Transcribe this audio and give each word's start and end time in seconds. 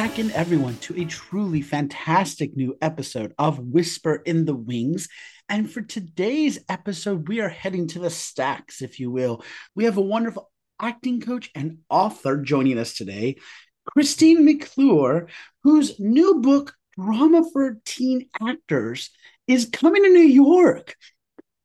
Back 0.00 0.18
in, 0.18 0.30
everyone, 0.30 0.78
to 0.78 0.98
a 0.98 1.04
truly 1.04 1.60
fantastic 1.60 2.56
new 2.56 2.74
episode 2.80 3.34
of 3.38 3.58
Whisper 3.58 4.14
in 4.14 4.46
the 4.46 4.54
Wings. 4.54 5.10
And 5.46 5.70
for 5.70 5.82
today's 5.82 6.58
episode, 6.70 7.28
we 7.28 7.42
are 7.42 7.50
heading 7.50 7.86
to 7.88 7.98
the 7.98 8.08
stacks, 8.08 8.80
if 8.80 8.98
you 8.98 9.10
will. 9.10 9.44
We 9.74 9.84
have 9.84 9.98
a 9.98 10.00
wonderful 10.00 10.50
acting 10.80 11.20
coach 11.20 11.50
and 11.54 11.80
author 11.90 12.38
joining 12.38 12.78
us 12.78 12.94
today, 12.94 13.36
Christine 13.84 14.46
McClure, 14.46 15.28
whose 15.64 16.00
new 16.00 16.36
book, 16.40 16.74
Drama 16.98 17.44
for 17.52 17.78
Teen 17.84 18.30
Actors, 18.40 19.10
is 19.46 19.68
coming 19.70 20.02
to 20.02 20.08
New 20.08 20.20
York. 20.20 20.96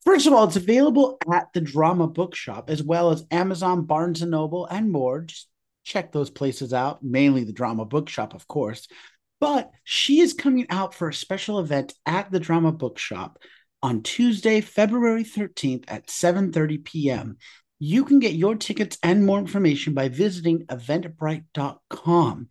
First 0.04 0.28
of 0.28 0.34
all, 0.34 0.44
it's 0.44 0.58
available 0.58 1.18
at 1.32 1.54
the 1.54 1.62
Drama 1.62 2.08
Bookshop 2.08 2.70
as 2.70 2.84
well 2.84 3.12
as 3.12 3.26
Amazon, 3.32 3.86
Barnes 3.86 4.22
and 4.22 4.32
Noble, 4.32 4.66
and 4.66 4.92
more. 4.92 5.22
Just 5.22 5.48
check 5.86 6.12
those 6.12 6.30
places 6.30 6.74
out, 6.74 7.04
mainly 7.04 7.46
the 7.46 7.54
Drama 7.54 7.86
Bookshop, 7.86 8.34
of 8.34 8.48
course. 8.48 8.88
But 9.40 9.72
she 9.84 10.20
is 10.20 10.34
coming 10.34 10.66
out 10.70 10.94
for 10.94 11.08
a 11.08 11.14
special 11.14 11.60
event 11.60 11.94
at 12.06 12.32
the 12.32 12.40
Drama 12.40 12.72
Bookshop 12.72 13.38
on 13.84 14.02
Tuesday, 14.02 14.62
February 14.62 15.24
13th 15.24 15.86
at 15.88 16.08
7:30 16.08 16.84
p.m. 16.84 17.38
You 17.78 18.06
can 18.06 18.20
get 18.20 18.34
your 18.34 18.56
tickets 18.56 18.98
and 19.04 19.26
more 19.26 19.38
information 19.40 19.94
by 19.94 20.10
visiting 20.10 20.66
eventbrite.com. 20.68 22.48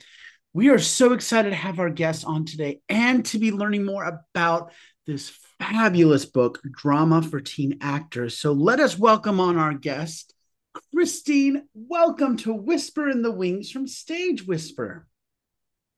We 0.53 0.69
are 0.69 0.79
so 0.79 1.13
excited 1.13 1.51
to 1.51 1.57
have 1.57 1.81
our 1.81 1.91
guests 1.91 2.25
on 2.25 2.45
today 2.45 2.81
and 2.89 3.25
to 3.27 3.39
be 3.39 3.51
learning 3.51 3.85
more 3.85 4.05
about 4.05 4.71
this 5.07 5.33
fabulous 5.59 6.27
book, 6.27 6.61
Drama 6.71 7.23
for 7.23 7.41
Teen 7.41 7.79
Actors. 7.81 8.39
So 8.39 8.53
let 8.53 8.81
us 8.81 8.99
welcome 8.99 9.41
on 9.41 9.57
our 9.57 9.75
guest, 9.75 10.34
Christine, 10.75 11.69
welcome 11.75 12.37
to 12.39 12.53
Whisper 12.53 13.09
in 13.09 13.23
the 13.23 13.31
Wings 13.31 13.71
from 13.71 13.87
Stage 13.87 14.47
Whisper. 14.47 15.07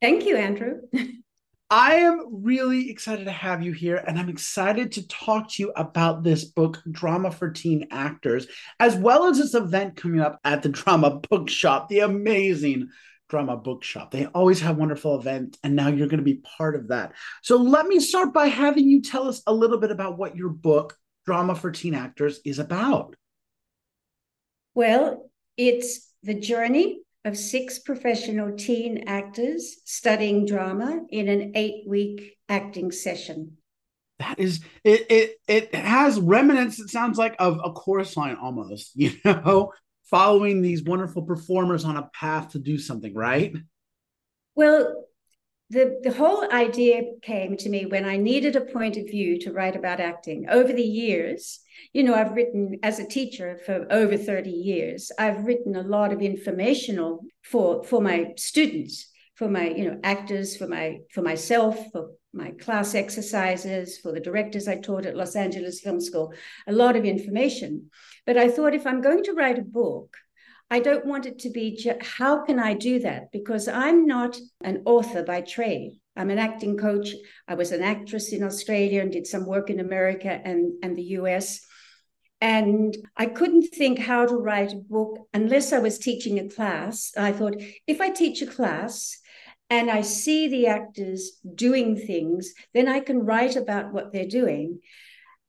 Thank 0.03 0.27
you, 0.27 0.37
Andrew. 0.37 0.81
I 1.71 1.95
am 1.97 2.45
really 2.45 2.91
excited 2.91 3.25
to 3.25 3.33
have 3.33 3.63
you 3.63 3.73
here, 3.73 3.97
and 3.97 4.19
I'm 4.19 4.29
excited 4.29 4.93
to 4.93 5.09
talk 5.09 5.51
to 5.51 5.63
you 5.63 5.73
about 5.75 6.23
this 6.23 6.45
book, 6.45 6.81
Drama 6.89 7.33
for 7.33 7.51
Teen 7.51 7.89
Actors, 7.91 8.47
as 8.79 8.95
well 8.95 9.25
as 9.25 9.39
this 9.39 9.55
event 9.55 9.97
coming 9.97 10.21
up 10.21 10.39
at 10.45 10.63
the 10.63 10.69
Drama 10.71 11.21
Bookshop, 11.29 11.89
the 11.89 12.01
amazing 12.01 12.91
Drama 13.29 13.57
Bookshop. 13.57 14.11
They 14.13 14.27
always 14.27 14.61
have 14.61 14.77
wonderful 14.77 15.19
events, 15.19 15.59
and 15.65 15.75
now 15.75 15.89
you're 15.89 16.07
going 16.07 16.19
to 16.19 16.25
be 16.25 16.43
part 16.57 16.77
of 16.77 16.89
that. 16.89 17.15
So 17.43 17.57
let 17.57 17.87
me 17.87 17.99
start 17.99 18.33
by 18.33 18.47
having 18.47 18.89
you 18.89 19.03
tell 19.03 19.29
us 19.29 19.43
a 19.47 19.55
little 19.55 19.79
bit 19.79 19.91
about 19.91 20.19
what 20.19 20.37
your 20.37 20.51
book, 20.51 20.97
Drama 21.25 21.55
for 21.55 21.73
Teen 21.73 21.95
Actors, 21.95 22.41
is 22.45 22.59
about. 22.59 23.17
Well, 24.77 25.31
it's 25.57 26.13
the 26.23 26.35
journey 26.35 27.01
of 27.25 27.35
six 27.35 27.79
professional 27.79 28.59
teen 28.59 29.05
actors 29.07 29.77
studying 29.87 30.45
drama 30.45 31.01
in 31.09 31.29
an 31.29 31.53
eight 31.55 31.89
week 31.89 32.37
acting 32.51 32.93
session. 32.93 33.57
That 34.19 34.39
is 34.39 34.61
it 34.85 35.07
it 35.09 35.37
it 35.49 35.75
has 35.75 36.21
remnants, 36.21 36.79
it 36.79 36.91
sounds 36.91 37.17
like, 37.17 37.37
of 37.39 37.59
a 37.65 37.73
chorus 37.73 38.19
line 38.19 38.37
almost, 38.37 38.93
you 38.95 39.13
know, 39.25 39.73
following 40.11 40.61
these 40.61 40.85
wonderful 40.85 41.23
performers 41.23 41.87
on 41.87 41.97
a 41.97 42.11
path 42.13 42.51
to 42.51 42.59
do 42.59 42.77
something, 42.77 43.15
right? 43.15 43.55
Well, 44.55 45.06
the, 45.69 45.99
the 46.03 46.13
whole 46.13 46.49
idea 46.53 47.03
came 47.23 47.57
to 47.57 47.69
me 47.69 47.87
when 47.87 48.05
I 48.05 48.17
needed 48.17 48.55
a 48.55 48.61
point 48.61 48.97
of 48.97 49.07
view 49.07 49.39
to 49.41 49.53
write 49.53 49.75
about 49.75 49.99
acting. 49.99 50.47
Over 50.49 50.73
the 50.73 50.83
years, 50.83 51.59
you 51.93 52.05
know, 52.05 52.15
I've 52.15 52.37
written 52.37 52.79
as 52.85 53.01
a 53.01 53.07
teacher 53.07 53.59
for 53.67 53.87
over 53.91 54.17
30 54.17 54.51
years. 54.51 55.11
I've 55.19 55.45
written 55.45 55.75
a 55.75 55.83
lot 55.83 56.13
of 56.13 56.23
informational 56.23 57.23
for 57.43 57.83
for 57.83 58.01
my 58.01 58.33
students, 58.37 59.11
for 59.35 59.49
my, 59.49 59.69
you 59.69 59.91
know, 59.91 59.99
actors, 60.05 60.57
for 60.57 60.69
my 60.69 60.99
for 61.13 61.23
myself, 61.23 61.79
for 61.91 62.11
my 62.33 62.53
class 62.53 62.95
exercises, 62.95 63.99
for 63.99 64.13
the 64.13 64.21
directors 64.21 64.69
I 64.69 64.77
taught 64.77 65.07
at 65.07 65.17
Los 65.17 65.35
Angeles 65.35 65.81
Film 65.81 66.01
School, 66.01 66.33
a 66.69 66.73
lot 66.73 66.95
of 66.95 67.05
information. 67.05 67.91
But 68.25 68.37
I 68.37 68.49
thought 68.49 68.75
if 68.75 68.87
I'm 68.87 69.01
going 69.01 69.25
to 69.25 69.33
write 69.33 69.59
a 69.59 69.63
book, 69.63 70.17
I 70.71 70.81
don't 70.81 71.07
want 71.07 71.27
it 71.27 71.39
to 71.41 71.51
be, 71.51 71.77
ju- 71.77 71.99
how 72.01 72.45
can 72.45 72.59
I 72.59 72.75
do 72.75 72.99
that? 73.01 73.31
Because 73.31 73.69
I'm 73.69 74.07
not 74.07 74.37
an 74.63 74.83
author 74.85 75.23
by 75.23 75.41
trade. 75.43 76.01
I'm 76.17 76.31
an 76.31 76.39
acting 76.39 76.77
coach. 76.77 77.11
I 77.47 77.55
was 77.55 77.73
an 77.73 77.83
actress 77.83 78.33
in 78.33 78.43
Australia 78.43 79.03
and 79.03 79.13
did 79.13 79.27
some 79.27 79.47
work 79.47 79.71
in 79.71 79.79
America 79.79 80.41
and, 80.45 80.73
and 80.83 80.97
the 80.97 81.15
US. 81.21 81.61
And 82.41 82.97
I 83.17 83.27
couldn't 83.27 83.69
think 83.75 83.99
how 83.99 84.27
to 84.27 84.35
write 84.35 84.73
a 84.73 84.77
book 84.77 85.29
unless 85.33 85.73
I 85.73 85.79
was 85.79 85.99
teaching 85.99 86.39
a 86.39 86.49
class. 86.49 87.13
I 87.17 87.33
thought, 87.33 87.55
if 87.87 88.01
I 88.01 88.11
teach 88.11 88.43
a 88.43 88.47
class 88.47 89.19
and 89.71 89.91
I 89.91 90.03
see 90.03 90.49
the 90.49 90.67
actors 90.67 91.33
doing 91.55 91.97
things, 91.97 92.53
then 92.75 92.89
I 92.89 93.01
can 93.01 93.25
write 93.25 93.57
about 93.57 93.93
what 93.93 94.13
they're 94.13 94.27
doing. 94.27 94.81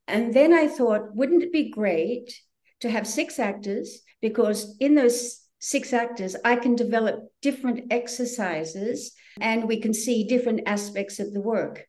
And 0.08 0.34
then 0.34 0.54
I 0.54 0.68
thought, 0.68 1.16
wouldn't 1.16 1.44
it 1.44 1.52
be 1.52 1.70
great 1.70 2.40
to 2.82 2.90
have 2.90 3.08
six 3.08 3.40
actors 3.40 4.02
because 4.22 4.76
in 4.80 4.96
those 4.96 5.40
six 5.60 5.94
actors, 5.94 6.36
I 6.44 6.56
can 6.56 6.76
develop 6.76 7.32
different 7.42 7.92
exercises 7.92 9.14
and 9.40 9.68
we 9.68 9.80
can 9.80 9.94
see 9.94 10.24
different 10.24 10.62
aspects 10.66 11.20
of 11.20 11.34
the 11.34 11.42
work. 11.42 11.86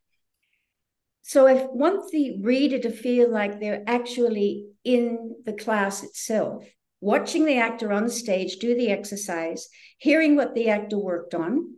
So 1.23 1.47
I 1.47 1.67
want 1.67 2.11
the 2.11 2.41
reader 2.43 2.79
to 2.79 2.91
feel 2.91 3.31
like 3.31 3.61
they're 3.61 3.85
actually 3.87 4.67
in 4.85 5.37
the 5.45 5.53
class 5.53 6.03
itself, 6.03 6.65
watching 7.01 7.45
the 7.45 7.59
actor 7.59 7.93
on 7.93 8.09
stage 8.09 8.57
do 8.57 8.75
the 8.75 8.91
exercise, 8.91 9.69
hearing 9.99 10.37
what 10.37 10.55
the 10.55 10.71
actor 10.71 10.99
worked 10.99 11.35
on 11.35 11.75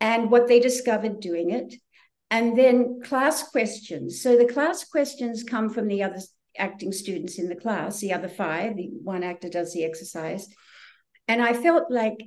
and 0.00 0.30
what 0.30 0.48
they 0.48 0.58
discovered 0.58 1.20
doing 1.20 1.50
it, 1.50 1.74
and 2.30 2.56
then 2.58 3.00
class 3.04 3.50
questions. 3.50 4.22
So 4.22 4.38
the 4.38 4.50
class 4.50 4.84
questions 4.84 5.44
come 5.44 5.68
from 5.68 5.86
the 5.86 6.02
other 6.02 6.20
acting 6.58 6.92
students 6.92 7.38
in 7.38 7.48
the 7.48 7.56
class, 7.56 8.00
the 8.00 8.12
other 8.12 8.28
five, 8.28 8.76
the 8.76 8.90
one 9.02 9.22
actor 9.22 9.48
does 9.48 9.72
the 9.72 9.84
exercise. 9.84 10.46
And 11.28 11.42
I 11.42 11.54
felt 11.54 11.90
like 11.90 12.18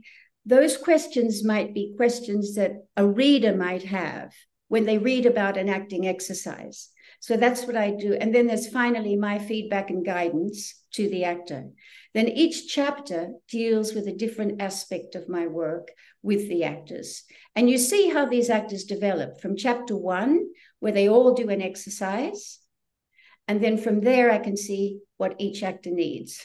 those 0.45 0.77
questions 0.77 1.43
might 1.43 1.73
be 1.73 1.95
questions 1.97 2.55
that 2.55 2.73
a 2.95 3.05
reader 3.05 3.55
might 3.55 3.83
have 3.83 4.31
when 4.67 4.85
they 4.85 4.97
read 4.97 5.25
about 5.25 5.57
an 5.57 5.69
acting 5.69 6.07
exercise. 6.07 6.89
So 7.19 7.37
that's 7.37 7.65
what 7.65 7.75
I 7.75 7.91
do. 7.91 8.13
And 8.13 8.33
then 8.33 8.47
there's 8.47 8.67
finally 8.67 9.15
my 9.15 9.39
feedback 9.39 9.89
and 9.89 10.05
guidance 10.05 10.83
to 10.93 11.09
the 11.09 11.23
actor. 11.23 11.69
Then 12.13 12.27
each 12.29 12.67
chapter 12.67 13.31
deals 13.49 13.93
with 13.93 14.07
a 14.07 14.15
different 14.15 14.61
aspect 14.61 15.15
of 15.15 15.27
my 15.27 15.47
work 15.47 15.89
with 16.21 16.47
the 16.47 16.63
actors. 16.63 17.23
And 17.55 17.69
you 17.69 17.77
see 17.77 18.09
how 18.09 18.25
these 18.25 18.49
actors 18.49 18.83
develop 18.83 19.41
from 19.41 19.57
chapter 19.57 19.97
one, 19.97 20.45
where 20.79 20.91
they 20.91 21.09
all 21.09 21.33
do 21.33 21.49
an 21.49 21.61
exercise, 21.61 22.59
and 23.47 23.63
then 23.63 23.77
from 23.77 24.01
there, 24.01 24.31
I 24.31 24.39
can 24.39 24.57
see 24.57 24.99
what 25.17 25.35
each 25.39 25.63
actor 25.63 25.91
needs. 25.91 26.43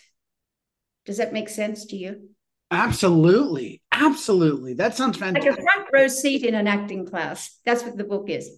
Does 1.06 1.16
that 1.16 1.33
make 1.33 1.49
sense 1.49 1.87
to 1.87 1.97
you? 1.97 2.31
Absolutely. 2.71 3.83
Absolutely. 3.91 4.75
That 4.75 4.97
sounds 4.97 5.19
fantastic. 5.19 5.50
Like 5.50 5.59
a 5.59 5.62
front 5.62 5.88
row 5.93 6.09
seat 6.09 6.44
in 6.44 6.55
an 6.55 6.66
acting 6.66 7.06
class. 7.06 7.59
That's 7.65 7.83
what 7.83 7.97
the 7.97 8.05
book 8.05 8.31
is 8.31 8.49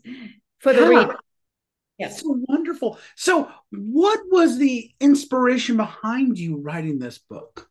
for 0.59 0.73
the 0.73 0.83
yeah. 0.83 0.89
reader. 0.89 1.17
Yeah. 1.99 2.09
So 2.09 2.39
wonderful. 2.49 2.99
So, 3.17 3.51
what 3.71 4.21
was 4.31 4.59
the 4.59 4.91
inspiration 5.01 5.77
behind 5.77 6.39
you 6.39 6.59
writing 6.59 6.99
this 6.99 7.19
book? 7.19 7.69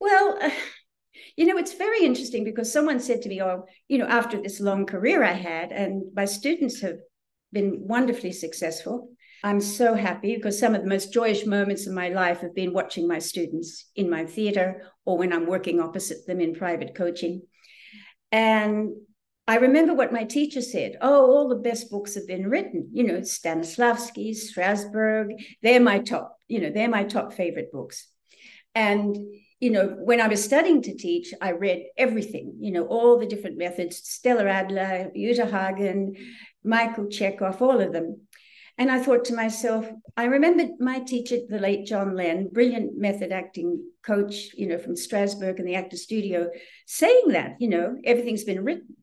Well, 0.00 0.38
uh, 0.40 0.50
you 1.36 1.46
know, 1.46 1.56
it's 1.56 1.74
very 1.74 2.04
interesting 2.04 2.44
because 2.44 2.72
someone 2.72 3.00
said 3.00 3.22
to 3.22 3.28
me, 3.28 3.42
Oh, 3.42 3.64
you 3.88 3.98
know, 3.98 4.06
after 4.06 4.40
this 4.40 4.60
long 4.60 4.86
career 4.86 5.22
I 5.24 5.32
had, 5.32 5.72
and 5.72 6.04
my 6.14 6.24
students 6.24 6.80
have 6.80 6.98
been 7.52 7.86
wonderfully 7.86 8.32
successful. 8.32 9.10
I'm 9.46 9.60
so 9.60 9.94
happy 9.94 10.34
because 10.34 10.58
some 10.58 10.74
of 10.74 10.82
the 10.82 10.88
most 10.88 11.12
joyous 11.12 11.46
moments 11.46 11.86
of 11.86 11.92
my 11.92 12.08
life 12.08 12.40
have 12.40 12.52
been 12.52 12.72
watching 12.72 13.06
my 13.06 13.20
students 13.20 13.88
in 13.94 14.10
my 14.10 14.26
theater 14.26 14.82
or 15.04 15.16
when 15.16 15.32
I'm 15.32 15.46
working 15.46 15.80
opposite 15.80 16.26
them 16.26 16.40
in 16.40 16.52
private 16.52 16.96
coaching. 16.96 17.42
And 18.32 18.96
I 19.46 19.58
remember 19.58 19.94
what 19.94 20.12
my 20.12 20.24
teacher 20.24 20.60
said. 20.60 20.96
Oh, 21.00 21.30
all 21.30 21.48
the 21.48 21.62
best 21.68 21.92
books 21.92 22.16
have 22.16 22.26
been 22.26 22.50
written. 22.50 22.90
You 22.92 23.04
know, 23.04 23.20
Stanislavski, 23.20 24.34
Strasberg, 24.34 25.40
they're 25.62 25.78
my 25.78 26.00
top, 26.00 26.36
you 26.48 26.60
know, 26.60 26.70
they're 26.70 26.88
my 26.88 27.04
top 27.04 27.32
favorite 27.32 27.70
books. 27.70 28.08
And, 28.74 29.16
you 29.60 29.70
know, 29.70 29.96
when 30.00 30.20
I 30.20 30.26
was 30.26 30.42
studying 30.42 30.82
to 30.82 30.96
teach, 30.96 31.32
I 31.40 31.52
read 31.52 31.84
everything, 31.96 32.56
you 32.58 32.72
know, 32.72 32.86
all 32.86 33.16
the 33.16 33.26
different 33.26 33.58
methods, 33.58 33.98
Stella 33.98 34.46
Adler, 34.46 35.12
Uta 35.14 35.46
Hagen, 35.46 36.16
Michael 36.64 37.06
Chekhov, 37.06 37.62
all 37.62 37.80
of 37.80 37.92
them. 37.92 38.25
And 38.78 38.90
I 38.90 39.02
thought 39.02 39.24
to 39.26 39.34
myself, 39.34 39.88
I 40.16 40.24
remembered 40.24 40.78
my 40.78 41.00
teacher, 41.00 41.38
the 41.48 41.58
late 41.58 41.86
John 41.86 42.14
Lenn, 42.14 42.48
brilliant 42.48 42.98
method 42.98 43.32
acting 43.32 43.82
coach, 44.04 44.50
you 44.54 44.66
know, 44.66 44.78
from 44.78 44.94
Strasberg 44.94 45.58
and 45.58 45.66
the 45.66 45.76
Actor 45.76 45.96
Studio, 45.96 46.50
saying 46.86 47.28
that, 47.28 47.56
you 47.58 47.68
know, 47.68 47.96
everything's 48.04 48.44
been 48.44 48.64
written. 48.64 48.96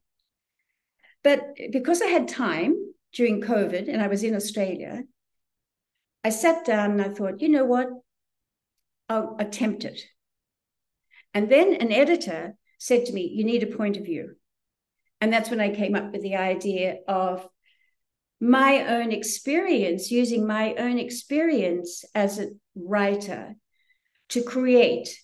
But 1.24 1.58
because 1.72 2.02
I 2.02 2.08
had 2.08 2.28
time 2.28 2.76
during 3.14 3.42
COVID 3.42 3.92
and 3.92 4.02
I 4.02 4.08
was 4.08 4.24
in 4.24 4.36
Australia, 4.36 5.04
I 6.24 6.30
sat 6.30 6.66
down 6.66 6.92
and 6.92 7.02
I 7.02 7.10
thought, 7.10 7.42
you 7.42 7.50
know 7.50 7.66
what? 7.66 7.88
I'll 9.10 9.36
attempt 9.40 9.86
it. 9.86 10.02
And 11.34 11.50
then 11.50 11.74
an 11.76 11.92
editor 11.92 12.56
said 12.78 13.06
to 13.06 13.14
me, 13.14 13.32
You 13.34 13.44
need 13.44 13.64
a 13.64 13.76
point 13.76 13.98
of 13.98 14.06
view. 14.06 14.36
And 15.20 15.32
that's 15.32 15.50
when 15.50 15.62
I 15.62 15.74
came 15.74 15.96
up 15.96 16.12
with 16.12 16.22
the 16.22 16.36
idea 16.36 16.98
of 17.08 17.48
my 18.44 18.86
own 18.88 19.14
experience, 19.14 20.12
using 20.12 20.46
my 20.46 20.74
own 20.74 21.00
experience 21.00 22.04
as 22.14 22.40
a 22.40 22.50
writer 22.76 23.56
to 24.28 24.44
create 24.44 25.18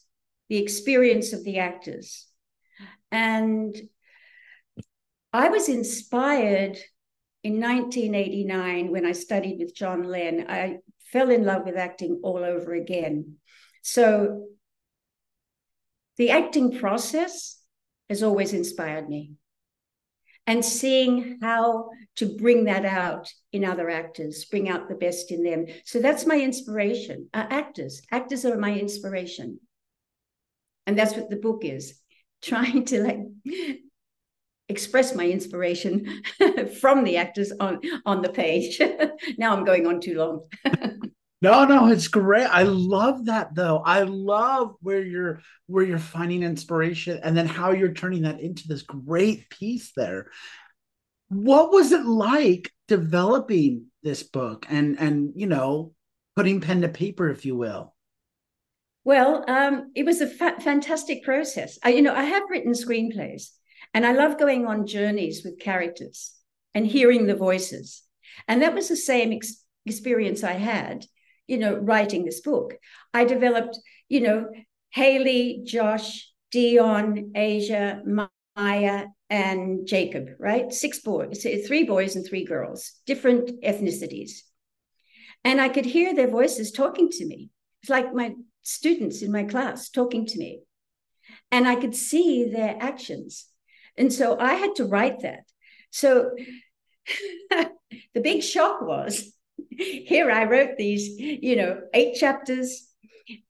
the 0.47 0.55
experience 0.55 1.33
of 1.33 1.43
the 1.43 1.59
actors. 1.59 2.25
And 3.11 3.75
I 5.33 5.49
was 5.49 5.67
inspired 5.67 6.77
in 7.43 7.59
1989 7.59 8.89
when 8.89 9.05
I 9.05 9.11
studied 9.11 9.57
with 9.59 9.75
John 9.75 10.03
Lenn. 10.03 10.45
I 10.47 10.77
fell 11.11 11.29
in 11.29 11.43
love 11.43 11.65
with 11.65 11.75
acting 11.75 12.21
all 12.23 12.37
over 12.37 12.73
again. 12.73 13.35
So 13.81 14.47
the 16.15 16.29
acting 16.29 16.79
process 16.79 17.61
has 18.07 18.23
always 18.23 18.53
inspired 18.53 19.09
me 19.09 19.33
and 20.49 20.65
seeing 20.65 21.37
how 21.43 21.91
to 22.15 22.25
bring 22.25 22.65
that 22.65 22.83
out 22.83 23.31
in 23.53 23.63
other 23.63 23.87
actors, 23.87 24.45
bring 24.45 24.67
out 24.67 24.89
the 24.89 24.95
best 24.95 25.29
in 25.31 25.43
them. 25.43 25.67
So 25.85 25.99
that's 25.99 26.25
my 26.25 26.39
inspiration. 26.39 27.29
Uh, 27.31 27.45
actors, 27.51 28.01
actors 28.11 28.45
are 28.45 28.57
my 28.57 28.73
inspiration, 28.73 29.59
and 30.87 30.97
that's 30.97 31.13
what 31.13 31.29
the 31.29 31.35
book 31.35 31.63
is, 31.63 32.01
trying 32.41 32.83
to 32.85 33.03
like 33.03 33.19
express 34.69 35.13
my 35.13 35.29
inspiration 35.29 36.23
from 36.81 37.03
the 37.03 37.17
actors 37.17 37.51
on 37.59 37.79
on 38.07 38.23
the 38.23 38.29
page. 38.29 38.81
now 39.37 39.55
I'm 39.55 39.65
going 39.65 39.85
on 39.85 40.01
too 40.01 40.17
long. 40.17 40.47
No, 41.41 41.63
no, 41.63 41.87
it's 41.87 42.09
great. 42.09 42.45
I 42.45 42.63
love 42.63 43.25
that 43.25 43.55
though. 43.55 43.77
I 43.77 44.03
love 44.03 44.75
where 44.81 45.01
you're 45.01 45.41
where 45.67 45.85
you're 45.85 45.97
finding 45.97 46.43
inspiration 46.43 47.19
and 47.23 47.35
then 47.35 47.47
how 47.47 47.71
you're 47.71 47.93
turning 47.93 48.23
that 48.23 48.41
into 48.41 48.67
this 48.67 48.81
great 48.81 49.49
piece 49.49 49.93
there. 49.95 50.31
What 51.29 51.71
was 51.71 51.93
it 51.93 52.05
like 52.05 52.71
developing 52.89 53.85
this 54.03 54.23
book 54.23 54.65
and 54.69 54.99
and 54.99 55.31
you 55.35 55.47
know, 55.47 55.93
putting 56.35 56.59
pen 56.59 56.81
to 56.81 56.89
paper 56.89 57.29
if 57.29 57.45
you 57.45 57.55
will? 57.55 57.95
Well, 59.05 59.45
um, 59.47 59.91
it 59.95 60.05
was 60.05 60.19
a 60.19 60.27
fa- 60.27 60.59
fantastic 60.59 61.23
process. 61.23 61.79
I, 61.81 61.89
you 61.89 62.01
know, 62.01 62.13
I 62.13 62.23
have 62.23 62.43
written 62.49 62.73
screenplays, 62.73 63.51
and 63.93 64.05
I 64.05 64.11
love 64.11 64.37
going 64.37 64.67
on 64.67 64.87
journeys 64.87 65.43
with 65.45 65.57
characters 65.57 66.33
and 66.75 66.85
hearing 66.85 67.27
the 67.27 67.35
voices. 67.35 68.03
And 68.47 68.61
that 68.61 68.75
was 68.75 68.89
the 68.89 68.97
same 68.97 69.31
ex- 69.31 69.63
experience 69.85 70.43
I 70.43 70.53
had 70.53 71.05
you 71.49 71.57
know, 71.57 71.75
writing 71.75 72.23
this 72.23 72.41
book. 72.41 72.75
I 73.13 73.25
developed, 73.25 73.79
you 74.07 74.21
know, 74.21 74.49
Haley, 74.91 75.63
Josh, 75.65 76.31
Dion, 76.51 77.31
Asia, 77.35 78.01
Maya, 78.55 79.07
and 79.29 79.87
Jacob, 79.87 80.29
right? 80.39 80.71
Six 80.71 80.99
boys, 80.99 81.45
three 81.67 81.83
boys 81.83 82.15
and 82.15 82.25
three 82.25 82.45
girls, 82.45 82.93
different 83.05 83.61
ethnicities. 83.63 84.41
And 85.43 85.59
I 85.59 85.69
could 85.69 85.85
hear 85.85 86.13
their 86.13 86.29
voices 86.29 86.71
talking 86.71 87.09
to 87.09 87.25
me. 87.25 87.49
It's 87.81 87.89
like 87.89 88.13
my 88.13 88.35
students 88.61 89.21
in 89.21 89.31
my 89.31 89.43
class 89.43 89.89
talking 89.89 90.25
to 90.27 90.37
me. 90.37 90.61
And 91.51 91.67
I 91.67 91.75
could 91.75 91.95
see 91.95 92.49
their 92.51 92.77
actions. 92.79 93.45
And 93.97 94.13
so 94.13 94.37
I 94.39 94.53
had 94.53 94.75
to 94.75 94.85
write 94.85 95.21
that. 95.21 95.43
So 95.89 96.31
the 97.49 98.21
big 98.21 98.43
shock 98.43 98.81
was 98.81 99.33
here 99.79 100.29
I 100.29 100.45
wrote 100.45 100.77
these, 100.77 101.19
you 101.19 101.55
know, 101.55 101.81
eight 101.93 102.15
chapters. 102.15 102.85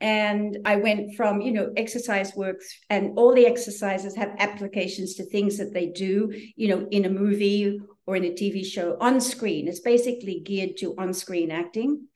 And 0.02 0.58
I 0.66 0.76
went 0.76 1.16
from, 1.16 1.40
you 1.40 1.54
know, 1.54 1.72
exercise 1.78 2.36
works, 2.36 2.68
and 2.90 3.18
all 3.18 3.34
the 3.34 3.46
exercises 3.46 4.14
have 4.18 4.36
applications 4.38 5.16
to 5.16 5.24
things 5.24 5.58
that 5.58 5.74
they 5.74 5.86
do, 5.86 6.34
you 6.58 6.68
know, 6.68 6.86
in 6.92 7.06
a 7.06 7.10
movie 7.10 7.80
or 8.06 8.18
in 8.18 8.26
a 8.26 8.32
TV 8.32 8.66
show 8.66 8.98
on 9.00 9.22
screen. 9.22 9.70
It's 9.70 9.80
basically 9.80 10.42
geared 10.42 10.76
to 10.80 10.96
on 10.98 11.14
screen 11.14 11.50
acting 11.50 12.08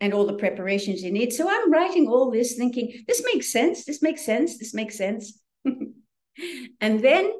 and 0.00 0.12
all 0.12 0.26
the 0.26 0.34
preparations 0.34 1.02
you 1.02 1.12
need. 1.12 1.32
So 1.32 1.48
I'm 1.48 1.70
writing 1.70 2.08
all 2.08 2.32
this 2.32 2.56
thinking, 2.56 3.04
this 3.06 3.22
makes 3.24 3.52
sense, 3.52 3.84
this 3.84 4.02
makes 4.02 4.24
sense, 4.24 4.58
this 4.58 4.74
makes 4.74 4.98
sense. 4.98 5.38
and 5.64 7.00
then 7.00 7.32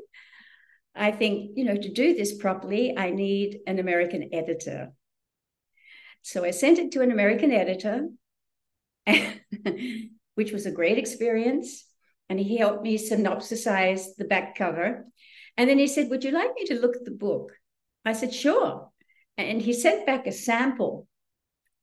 I 0.94 1.10
think, 1.10 1.52
you 1.56 1.64
know, 1.64 1.76
to 1.76 1.92
do 1.92 2.14
this 2.14 2.36
properly, 2.36 2.96
I 2.96 3.10
need 3.10 3.60
an 3.66 3.80
American 3.80 4.30
editor. 4.32 4.92
So 6.22 6.44
I 6.44 6.52
sent 6.52 6.78
it 6.78 6.92
to 6.92 7.02
an 7.02 7.10
American 7.10 7.50
editor, 7.50 8.08
which 10.34 10.52
was 10.52 10.66
a 10.66 10.70
great 10.70 10.98
experience. 10.98 11.84
And 12.28 12.38
he 12.38 12.56
helped 12.56 12.82
me 12.82 12.96
synopsisize 12.96 14.16
the 14.16 14.24
back 14.24 14.56
cover. 14.56 15.04
And 15.56 15.68
then 15.68 15.78
he 15.78 15.86
said, 15.86 16.08
Would 16.08 16.24
you 16.24 16.30
like 16.30 16.54
me 16.54 16.64
to 16.66 16.80
look 16.80 16.96
at 16.96 17.04
the 17.04 17.10
book? 17.10 17.52
I 18.04 18.14
said, 18.14 18.32
Sure. 18.32 18.88
And 19.36 19.60
he 19.60 19.72
sent 19.72 20.06
back 20.06 20.26
a 20.26 20.32
sample 20.32 21.06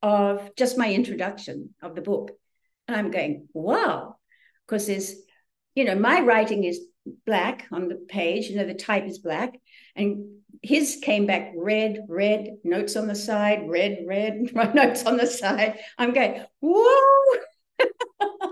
of 0.01 0.55
just 0.55 0.77
my 0.77 0.91
introduction 0.91 1.75
of 1.81 1.95
the 1.95 2.01
book. 2.01 2.31
And 2.87 2.97
I'm 2.97 3.11
going, 3.11 3.47
Wow. 3.53 4.15
Because 4.65 4.87
there's, 4.87 5.13
you 5.75 5.83
know, 5.83 5.95
my 5.95 6.21
writing 6.21 6.63
is 6.63 6.79
black 7.25 7.67
on 7.71 7.87
the 7.87 7.95
page, 7.95 8.47
you 8.47 8.55
know, 8.55 8.65
the 8.65 8.73
type 8.73 9.05
is 9.05 9.19
black. 9.19 9.59
And 9.95 10.38
his 10.61 10.99
came 11.01 11.25
back 11.25 11.53
red, 11.55 12.05
red, 12.07 12.57
notes 12.63 12.95
on 12.95 13.07
the 13.07 13.15
side, 13.15 13.69
red, 13.69 13.99
red, 14.05 14.53
notes 14.75 15.05
on 15.05 15.17
the 15.17 15.27
side. 15.27 15.79
I'm 15.97 16.13
going, 16.13 16.43
whoa. 16.59 17.39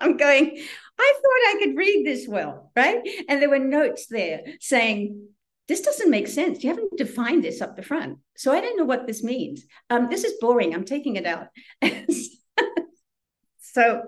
I'm 0.00 0.16
going, 0.16 0.58
I 0.98 1.12
thought 1.14 1.56
I 1.56 1.56
could 1.60 1.76
read 1.76 2.06
this 2.06 2.28
well, 2.28 2.70
right? 2.76 3.00
And 3.28 3.40
there 3.40 3.50
were 3.50 3.58
notes 3.58 4.06
there 4.06 4.42
saying, 4.60 5.28
this 5.68 5.80
doesn't 5.80 6.10
make 6.10 6.28
sense. 6.28 6.62
You 6.62 6.70
haven't 6.70 6.96
defined 6.96 7.42
this 7.42 7.60
up 7.60 7.76
the 7.76 7.82
front. 7.82 8.18
So 8.36 8.52
I 8.52 8.60
don't 8.60 8.78
know 8.78 8.84
what 8.84 9.06
this 9.06 9.22
means. 9.22 9.64
Um, 9.90 10.08
this 10.08 10.24
is 10.24 10.34
boring. 10.40 10.74
I'm 10.74 10.84
taking 10.84 11.16
it 11.16 11.26
out. 11.26 11.48
so 13.60 14.02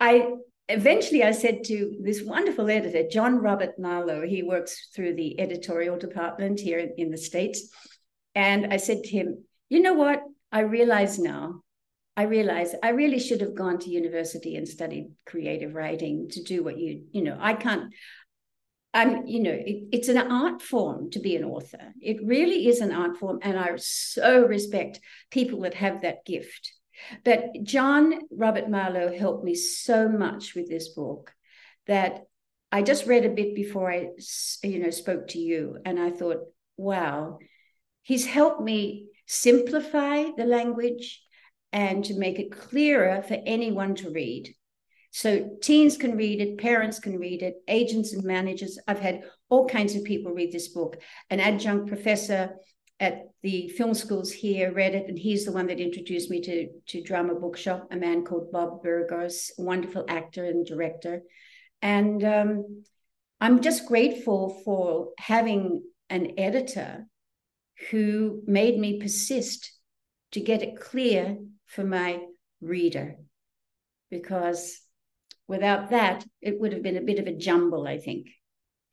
I 0.00 0.32
eventually 0.68 1.22
I 1.22 1.30
said 1.30 1.64
to 1.64 1.96
this 2.02 2.22
wonderful 2.22 2.70
editor, 2.70 3.08
John 3.08 3.38
Robert 3.38 3.78
Marlowe, 3.78 4.26
he 4.26 4.42
works 4.42 4.88
through 4.94 5.14
the 5.14 5.38
editorial 5.40 5.98
department 5.98 6.60
here 6.60 6.78
in, 6.96 7.10
the 7.10 7.18
States. 7.18 7.70
And 8.34 8.72
I 8.72 8.76
said 8.76 9.04
to 9.04 9.08
him, 9.10 9.44
you 9.68 9.80
know 9.80 9.94
what? 9.94 10.22
I 10.52 10.60
realize 10.60 11.18
now, 11.18 11.62
I 12.16 12.24
realize 12.24 12.74
I 12.82 12.90
really 12.90 13.18
should 13.18 13.40
have 13.40 13.54
gone 13.54 13.78
to 13.80 13.90
university 13.90 14.56
and 14.56 14.66
studied 14.66 15.10
creative 15.26 15.74
writing 15.74 16.28
to 16.30 16.42
do 16.42 16.64
what 16.64 16.78
you, 16.78 17.04
you 17.12 17.22
know, 17.22 17.36
I 17.40 17.54
can't. 17.54 17.92
I'm, 18.94 19.26
you 19.26 19.42
know, 19.42 19.52
it, 19.52 19.88
it's 19.92 20.08
an 20.08 20.16
art 20.16 20.62
form 20.62 21.10
to 21.10 21.20
be 21.20 21.36
an 21.36 21.44
author. 21.44 21.92
It 22.00 22.16
really 22.24 22.66
is 22.66 22.80
an 22.80 22.92
art 22.92 23.18
form. 23.18 23.40
And 23.42 23.58
I 23.58 23.74
so 23.76 24.46
respect 24.46 25.00
people 25.30 25.60
that 25.62 25.74
have 25.74 26.00
that 26.00 26.24
gift 26.24 26.72
but 27.24 27.52
John 27.62 28.20
Robert 28.30 28.68
Marlowe 28.68 29.16
helped 29.16 29.44
me 29.44 29.54
so 29.54 30.08
much 30.08 30.54
with 30.54 30.68
this 30.68 30.88
book 30.90 31.32
that 31.86 32.24
I 32.72 32.82
just 32.82 33.06
read 33.06 33.24
a 33.24 33.30
bit 33.30 33.54
before 33.54 33.90
I, 33.90 34.08
you 34.62 34.80
know, 34.80 34.90
spoke 34.90 35.28
to 35.28 35.38
you, 35.38 35.78
and 35.84 35.98
I 36.00 36.10
thought, 36.10 36.38
wow, 36.76 37.38
he's 38.02 38.26
helped 38.26 38.60
me 38.60 39.06
simplify 39.26 40.24
the 40.36 40.44
language 40.44 41.22
and 41.72 42.04
to 42.04 42.18
make 42.18 42.38
it 42.38 42.52
clearer 42.52 43.22
for 43.22 43.38
anyone 43.46 43.94
to 43.96 44.10
read. 44.10 44.54
So 45.10 45.56
teens 45.62 45.96
can 45.96 46.16
read 46.16 46.40
it, 46.40 46.58
parents 46.58 46.98
can 46.98 47.18
read 47.18 47.42
it, 47.42 47.54
agents 47.68 48.12
and 48.12 48.22
managers. 48.24 48.78
I've 48.86 49.00
had 49.00 49.22
all 49.48 49.66
kinds 49.66 49.94
of 49.94 50.04
people 50.04 50.32
read 50.32 50.52
this 50.52 50.68
book. 50.68 51.00
An 51.30 51.40
adjunct 51.40 51.88
professor 51.88 52.56
at 53.00 53.22
the 53.46 53.68
film 53.68 53.94
schools 53.94 54.32
here 54.32 54.72
read 54.72 54.96
it, 54.96 55.08
and 55.08 55.16
he's 55.16 55.44
the 55.44 55.52
one 55.52 55.68
that 55.68 55.78
introduced 55.78 56.28
me 56.30 56.40
to 56.40 56.68
to 56.88 57.00
Drama 57.00 57.34
Bookshop. 57.36 57.86
A 57.92 57.96
man 57.96 58.24
called 58.24 58.50
Bob 58.50 58.82
Burgos, 58.82 59.52
wonderful 59.56 60.04
actor 60.08 60.44
and 60.44 60.66
director, 60.66 61.22
and 61.80 62.24
um, 62.24 62.82
I'm 63.40 63.60
just 63.60 63.86
grateful 63.86 64.60
for 64.64 65.10
having 65.16 65.82
an 66.10 66.32
editor 66.38 67.06
who 67.90 68.42
made 68.46 68.76
me 68.80 68.98
persist 68.98 69.72
to 70.32 70.40
get 70.40 70.64
it 70.64 70.80
clear 70.80 71.38
for 71.66 71.84
my 71.84 72.18
reader, 72.60 73.14
because 74.10 74.80
without 75.46 75.90
that, 75.90 76.26
it 76.42 76.58
would 76.58 76.72
have 76.72 76.82
been 76.82 76.96
a 76.96 77.08
bit 77.10 77.20
of 77.20 77.28
a 77.28 77.38
jumble. 77.46 77.86
I 77.86 77.98
think 77.98 78.26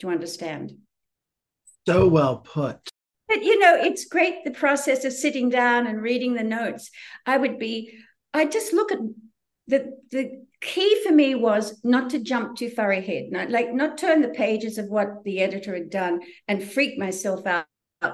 to 0.02 0.10
understand. 0.10 0.74
So 1.88 2.08
well 2.08 2.38
put. 2.38 2.93
But 3.34 3.44
you 3.44 3.58
know, 3.58 3.76
it's 3.76 4.06
great 4.06 4.44
the 4.44 4.52
process 4.52 5.06
of 5.06 5.12
sitting 5.12 5.50
down 5.50 5.88
and 5.88 6.02
reading 6.02 6.36
the 6.36 6.44
notes. 6.44 6.92
I 7.26 7.38
would 7.38 7.58
be, 7.58 7.98
I 8.32 8.46
just 8.46 8.74
look 8.74 8.92
at 8.92 9.00
the 9.68 9.98
the 10.12 10.44
key 10.62 11.04
for 11.04 11.12
me 11.12 11.34
was 11.34 11.80
not 11.84 12.12
to 12.12 12.20
jump 12.20 12.58
too 12.58 12.70
far 12.70 12.92
ahead, 12.92 13.32
not 13.32 13.50
like 13.50 13.74
not 13.74 13.98
turn 13.98 14.22
the 14.22 14.30
pages 14.30 14.78
of 14.78 14.86
what 14.88 15.24
the 15.24 15.40
editor 15.40 15.74
had 15.74 15.90
done 15.90 16.22
and 16.48 16.64
freak 16.64 17.00
myself 17.00 17.48
out 17.48 17.66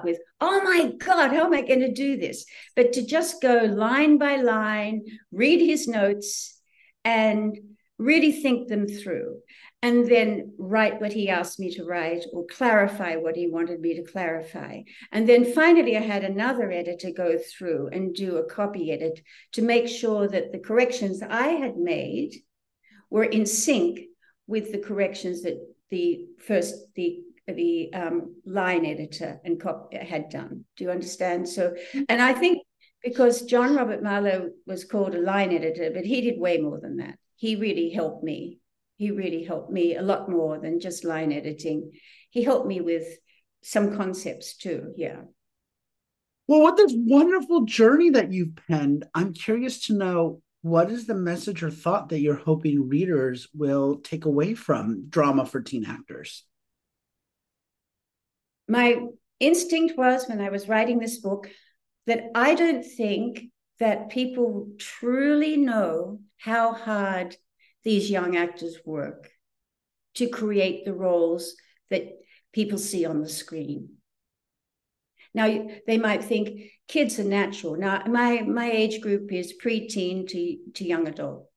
with, 0.05 0.19
oh 0.39 0.61
my 0.63 0.93
God, 0.99 1.31
how 1.31 1.47
am 1.47 1.53
I 1.53 1.63
going 1.63 1.81
to 1.81 1.91
do 1.91 2.15
this? 2.15 2.45
But 2.77 2.93
to 2.93 3.05
just 3.05 3.41
go 3.41 3.65
line 3.65 4.19
by 4.19 4.37
line, 4.37 5.03
read 5.33 5.59
his 5.59 5.85
notes, 5.85 6.57
and 7.03 7.57
really 7.97 8.31
think 8.31 8.69
them 8.69 8.87
through. 8.87 9.39
And 9.81 10.05
then 10.09 10.53
write 10.57 10.99
what 10.99 11.13
he 11.13 11.29
asked 11.29 11.59
me 11.59 11.71
to 11.73 11.85
write 11.85 12.25
or 12.33 12.45
clarify 12.47 13.15
what 13.15 13.35
he 13.35 13.47
wanted 13.47 13.79
me 13.79 13.95
to 13.95 14.11
clarify. 14.11 14.81
And 15.11 15.27
then 15.27 15.53
finally, 15.53 15.95
I 15.95 16.01
had 16.01 16.23
another 16.23 16.69
editor 16.69 17.11
go 17.15 17.37
through 17.37 17.89
and 17.93 18.13
do 18.13 18.37
a 18.37 18.49
copy 18.49 18.91
edit 18.91 19.21
to 19.53 19.61
make 19.61 19.87
sure 19.87 20.27
that 20.27 20.51
the 20.51 20.59
corrections 20.59 21.21
I 21.21 21.47
had 21.47 21.77
made 21.77 22.33
were 23.09 23.23
in 23.23 23.45
sync 23.45 24.01
with 24.47 24.71
the 24.71 24.79
corrections 24.79 25.43
that 25.43 25.57
the 25.89 26.25
first, 26.45 26.75
the 26.95 27.21
the 27.47 27.91
um, 27.93 28.35
line 28.45 28.85
editor 28.85 29.39
and 29.43 29.59
cop 29.59 29.91
had 29.93 30.29
done. 30.29 30.65
Do 30.77 30.83
you 30.83 30.91
understand? 30.91 31.49
So, 31.49 31.73
and 32.07 32.21
I 32.21 32.33
think 32.33 32.61
because 33.01 33.43
John 33.43 33.75
Robert 33.75 34.03
Marlowe 34.03 34.49
was 34.67 34.83
called 34.85 35.15
a 35.15 35.21
line 35.21 35.51
editor, 35.51 35.89
but 35.91 36.05
he 36.05 36.21
did 36.21 36.39
way 36.39 36.57
more 36.57 36.79
than 36.79 36.97
that. 36.97 37.17
He 37.37 37.55
really 37.55 37.89
helped 37.89 38.23
me 38.23 38.59
he 38.99 39.11
really 39.11 39.45
helped 39.45 39.71
me 39.71 39.95
a 39.95 40.01
lot 40.01 40.29
more 40.29 40.59
than 40.59 40.81
just 40.81 41.05
line 41.05 41.31
editing. 41.31 41.93
He 42.31 42.43
helped 42.43 42.67
me 42.67 42.81
with 42.81 43.07
some 43.63 43.95
concepts 43.95 44.57
too. 44.57 44.91
Yeah. 44.97 45.21
Well, 46.47 46.65
with 46.65 46.75
this 46.75 46.93
wonderful 46.93 47.61
journey 47.61 48.09
that 48.09 48.33
you've 48.33 48.57
penned, 48.67 49.05
I'm 49.15 49.31
curious 49.31 49.87
to 49.87 49.93
know 49.93 50.41
what 50.63 50.91
is 50.91 51.07
the 51.07 51.15
message 51.15 51.63
or 51.63 51.71
thought 51.71 52.09
that 52.09 52.19
you're 52.19 52.35
hoping 52.35 52.89
readers 52.89 53.47
will 53.53 53.99
take 53.99 54.25
away 54.25 54.53
from 54.53 55.07
drama 55.07 55.45
for 55.45 55.61
teen 55.61 55.85
actors? 55.85 56.43
My 58.67 58.99
instinct 59.39 59.97
was 59.97 60.27
when 60.27 60.41
I 60.41 60.49
was 60.49 60.67
writing 60.67 60.99
this 60.99 61.19
book 61.19 61.49
that 62.05 62.31
I 62.35 62.53
don't 62.53 62.83
think 62.83 63.45
that 63.79 64.09
people 64.09 64.71
truly 64.77 65.55
know 65.55 66.19
how 66.37 66.73
hard 66.73 67.37
these 67.89 68.11
young 68.11 68.37
actors 68.37 68.77
work 68.85 69.31
to 70.13 70.29
create 70.29 70.85
the 70.85 70.93
roles 70.93 71.55
that 71.89 72.03
people 72.53 72.77
see 72.77 73.03
on 73.03 73.19
the 73.19 73.27
screen. 73.27 73.89
Now 75.33 75.47
they 75.87 75.97
might 75.97 76.23
think 76.23 76.45
kids 76.87 77.19
are 77.19 77.23
natural. 77.41 77.77
Now 77.77 78.03
my 78.05 78.41
my 78.41 78.69
age 78.69 79.01
group 79.01 79.31
is 79.31 79.55
preteen 79.63 80.27
to, 80.27 80.57
to 80.75 80.85
young 80.85 81.07
adult. 81.07 81.47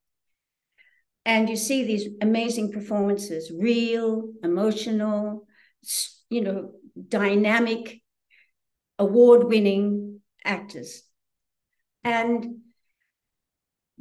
And 1.27 1.51
you 1.51 1.57
see 1.57 1.85
these 1.85 2.07
amazing 2.23 2.73
performances, 2.73 3.53
real, 3.55 4.33
emotional, 4.43 5.47
you 6.31 6.41
know, 6.41 6.73
dynamic, 7.09 8.01
award-winning 8.99 10.21
actors. 10.47 11.03
And 12.03 12.63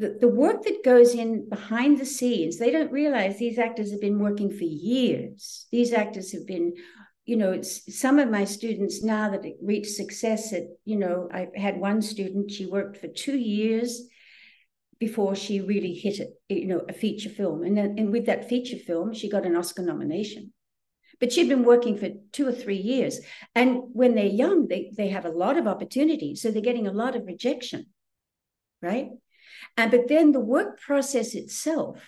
the, 0.09 0.27
work 0.27 0.63
that 0.63 0.83
goes 0.83 1.13
in 1.13 1.47
behind 1.47 1.99
the 1.99 2.05
scenes, 2.05 2.57
they 2.57 2.71
don't 2.71 2.91
realize 2.91 3.37
these 3.37 3.59
actors 3.59 3.91
have 3.91 4.01
been 4.01 4.19
working 4.19 4.49
for 4.49 4.63
years. 4.63 5.67
These 5.71 5.93
actors 5.93 6.31
have 6.31 6.47
been, 6.47 6.73
you 7.25 7.35
know, 7.35 7.51
it's 7.51 7.99
some 7.99 8.17
of 8.17 8.29
my 8.29 8.45
students 8.45 9.03
now 9.03 9.29
that 9.29 9.43
reach 9.61 9.89
success 9.89 10.53
at, 10.53 10.63
you 10.85 10.97
know, 10.97 11.29
I 11.31 11.49
had 11.55 11.77
one 11.77 12.01
student, 12.01 12.51
she 12.51 12.65
worked 12.65 12.97
for 12.97 13.07
two 13.07 13.37
years 13.37 14.01
before 14.99 15.35
she 15.35 15.61
really 15.61 15.93
hit 15.93 16.19
it, 16.19 16.29
you 16.49 16.67
know, 16.67 16.81
a 16.87 16.93
feature 16.93 17.29
film. 17.29 17.63
And 17.63 17.77
then, 17.77 17.95
and 17.97 18.11
with 18.11 18.25
that 18.25 18.49
feature 18.49 18.77
film, 18.77 19.13
she 19.13 19.29
got 19.29 19.45
an 19.45 19.55
Oscar 19.55 19.83
nomination. 19.83 20.53
But 21.19 21.31
she'd 21.31 21.49
been 21.49 21.63
working 21.63 21.97
for 21.97 22.09
two 22.31 22.47
or 22.47 22.51
three 22.51 22.77
years. 22.77 23.19
And 23.53 23.81
when 23.93 24.15
they're 24.15 24.25
young, 24.25 24.67
they, 24.67 24.91
they 24.97 25.09
have 25.09 25.25
a 25.25 25.29
lot 25.29 25.57
of 25.57 25.67
opportunities. 25.67 26.41
So 26.41 26.49
they're 26.49 26.63
getting 26.63 26.87
a 26.87 26.91
lot 26.91 27.15
of 27.15 27.27
rejection, 27.27 27.87
right? 28.81 29.09
And 29.77 29.91
but 29.91 30.07
then 30.07 30.31
the 30.31 30.39
work 30.39 30.79
process 30.79 31.33
itself, 31.33 32.01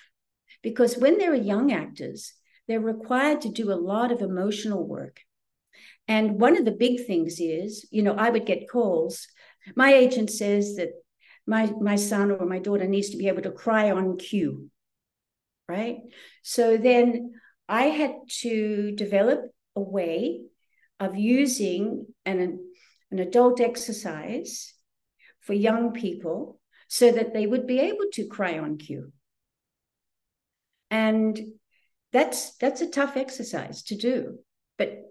because 0.62 0.98
when 0.98 1.18
they're 1.18 1.36
young 1.36 1.72
actors, 1.72 2.34
they're 2.68 2.80
required 2.80 3.42
to 3.42 3.50
do 3.50 3.72
a 3.72 3.76
lot 3.76 4.12
of 4.12 4.22
emotional 4.22 4.88
work. 4.88 5.20
And 6.08 6.40
one 6.40 6.58
of 6.58 6.66
the 6.66 6.72
big 6.72 7.06
things 7.06 7.40
is, 7.40 7.88
you 7.92 8.04
know, 8.04 8.14
I 8.14 8.30
would 8.30 8.46
get 8.46 8.70
calls. 8.70 9.28
My 9.76 9.94
agent 9.94 10.30
says 10.30 10.76
that 10.76 10.90
my 11.46 11.72
my 11.80 11.96
son 11.96 12.32
or 12.32 12.46
my 12.46 12.60
daughter 12.60 12.88
needs 12.88 13.10
to 13.12 13.18
be 13.18 13.28
able 13.28 13.42
to 13.44 13.52
cry 13.52 13.92
on 13.92 14.18
cue. 14.18 14.70
Right. 15.68 15.98
So 16.44 16.78
then 16.78 17.34
I 17.70 17.84
had 17.86 18.16
to 18.42 18.92
develop 18.92 19.42
a 19.76 19.82
way 19.82 20.42
of 21.00 21.16
using 21.16 22.06
an, 22.26 22.60
an 23.12 23.20
adult 23.20 23.60
exercise 23.60 24.74
for 25.40 25.54
young 25.54 25.92
people 25.92 26.60
so 26.94 27.12
that 27.12 27.34
they 27.34 27.48
would 27.48 27.66
be 27.66 27.80
able 27.80 28.06
to 28.14 28.28
cry 28.28 28.60
on 28.60 28.78
cue. 28.78 29.12
And 30.92 31.40
that's 32.12 32.56
that's 32.58 32.82
a 32.82 32.92
tough 32.92 33.18
exercise 33.18 33.82
to 33.86 33.96
do, 33.96 34.38
but 34.78 35.02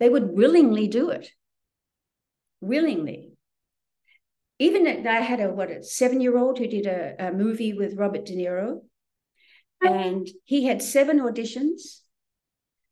they 0.00 0.08
would 0.08 0.30
willingly 0.30 0.88
do 0.88 1.10
it. 1.10 1.30
Willingly. 2.62 3.32
Even 4.58 5.06
I 5.06 5.20
had 5.20 5.40
a 5.40 5.50
what 5.50 5.70
a 5.70 5.82
seven-year-old 5.82 6.58
who 6.58 6.66
did 6.66 6.86
a, 6.86 7.26
a 7.26 7.30
movie 7.30 7.74
with 7.74 7.98
Robert 7.98 8.24
De 8.24 8.34
Niro, 8.34 8.80
and 9.82 10.26
he 10.44 10.64
had 10.64 10.80
seven 10.80 11.18
auditions. 11.18 12.00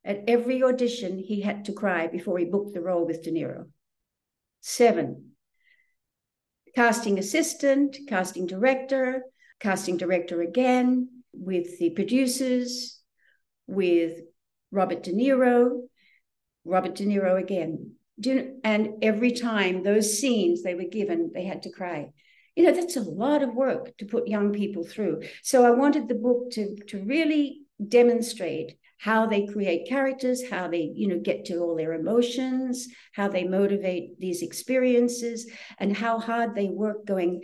At 0.04 0.24
every 0.28 0.62
audition, 0.62 1.18
he 1.18 1.40
had 1.40 1.64
to 1.64 1.72
cry 1.72 2.06
before 2.06 2.38
he 2.38 2.44
booked 2.44 2.74
the 2.74 2.82
role 2.82 3.06
with 3.06 3.22
De 3.22 3.32
Niro. 3.32 3.70
Seven 4.60 5.25
casting 6.76 7.18
assistant, 7.18 7.96
casting 8.06 8.46
director, 8.46 9.24
casting 9.58 9.96
director 9.96 10.42
again, 10.42 11.08
with 11.32 11.78
the 11.78 11.90
producers, 11.90 13.00
with 13.66 14.20
Robert 14.70 15.02
De 15.02 15.12
Niro, 15.12 15.88
Robert 16.64 16.94
De 16.94 17.06
Niro 17.06 17.40
again. 17.40 17.92
Do 18.20 18.58
And 18.62 18.90
every 19.02 19.32
time 19.32 19.82
those 19.82 20.18
scenes 20.18 20.62
they 20.62 20.74
were 20.74 20.84
given, 20.84 21.30
they 21.34 21.44
had 21.44 21.62
to 21.62 21.70
cry. 21.70 22.12
You 22.54 22.64
know, 22.64 22.72
that's 22.72 22.96
a 22.96 23.00
lot 23.00 23.42
of 23.42 23.54
work 23.54 23.96
to 23.98 24.06
put 24.06 24.28
young 24.28 24.52
people 24.52 24.84
through. 24.84 25.22
So 25.42 25.64
I 25.64 25.70
wanted 25.70 26.08
the 26.08 26.14
book 26.14 26.50
to, 26.52 26.76
to 26.88 27.02
really 27.04 27.62
demonstrate 27.86 28.78
how 28.98 29.26
they 29.26 29.46
create 29.46 29.88
characters, 29.88 30.48
how 30.48 30.68
they, 30.68 30.90
you 30.94 31.08
know, 31.08 31.18
get 31.18 31.44
to 31.46 31.58
all 31.58 31.76
their 31.76 31.92
emotions, 31.92 32.88
how 33.12 33.28
they 33.28 33.44
motivate 33.44 34.18
these 34.18 34.42
experiences, 34.42 35.50
and 35.78 35.96
how 35.96 36.18
hard 36.18 36.54
they 36.54 36.68
work 36.68 37.04
going 37.04 37.42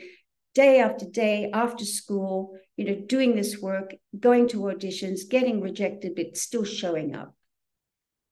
day 0.54 0.80
after 0.80 1.06
day 1.06 1.50
after 1.52 1.84
school, 1.84 2.56
you 2.76 2.84
know, 2.84 2.94
doing 3.06 3.34
this 3.34 3.58
work, 3.58 3.94
going 4.18 4.48
to 4.48 4.58
auditions, 4.58 5.20
getting 5.28 5.60
rejected, 5.60 6.14
but 6.14 6.36
still 6.36 6.64
showing 6.64 7.14
up. 7.14 7.34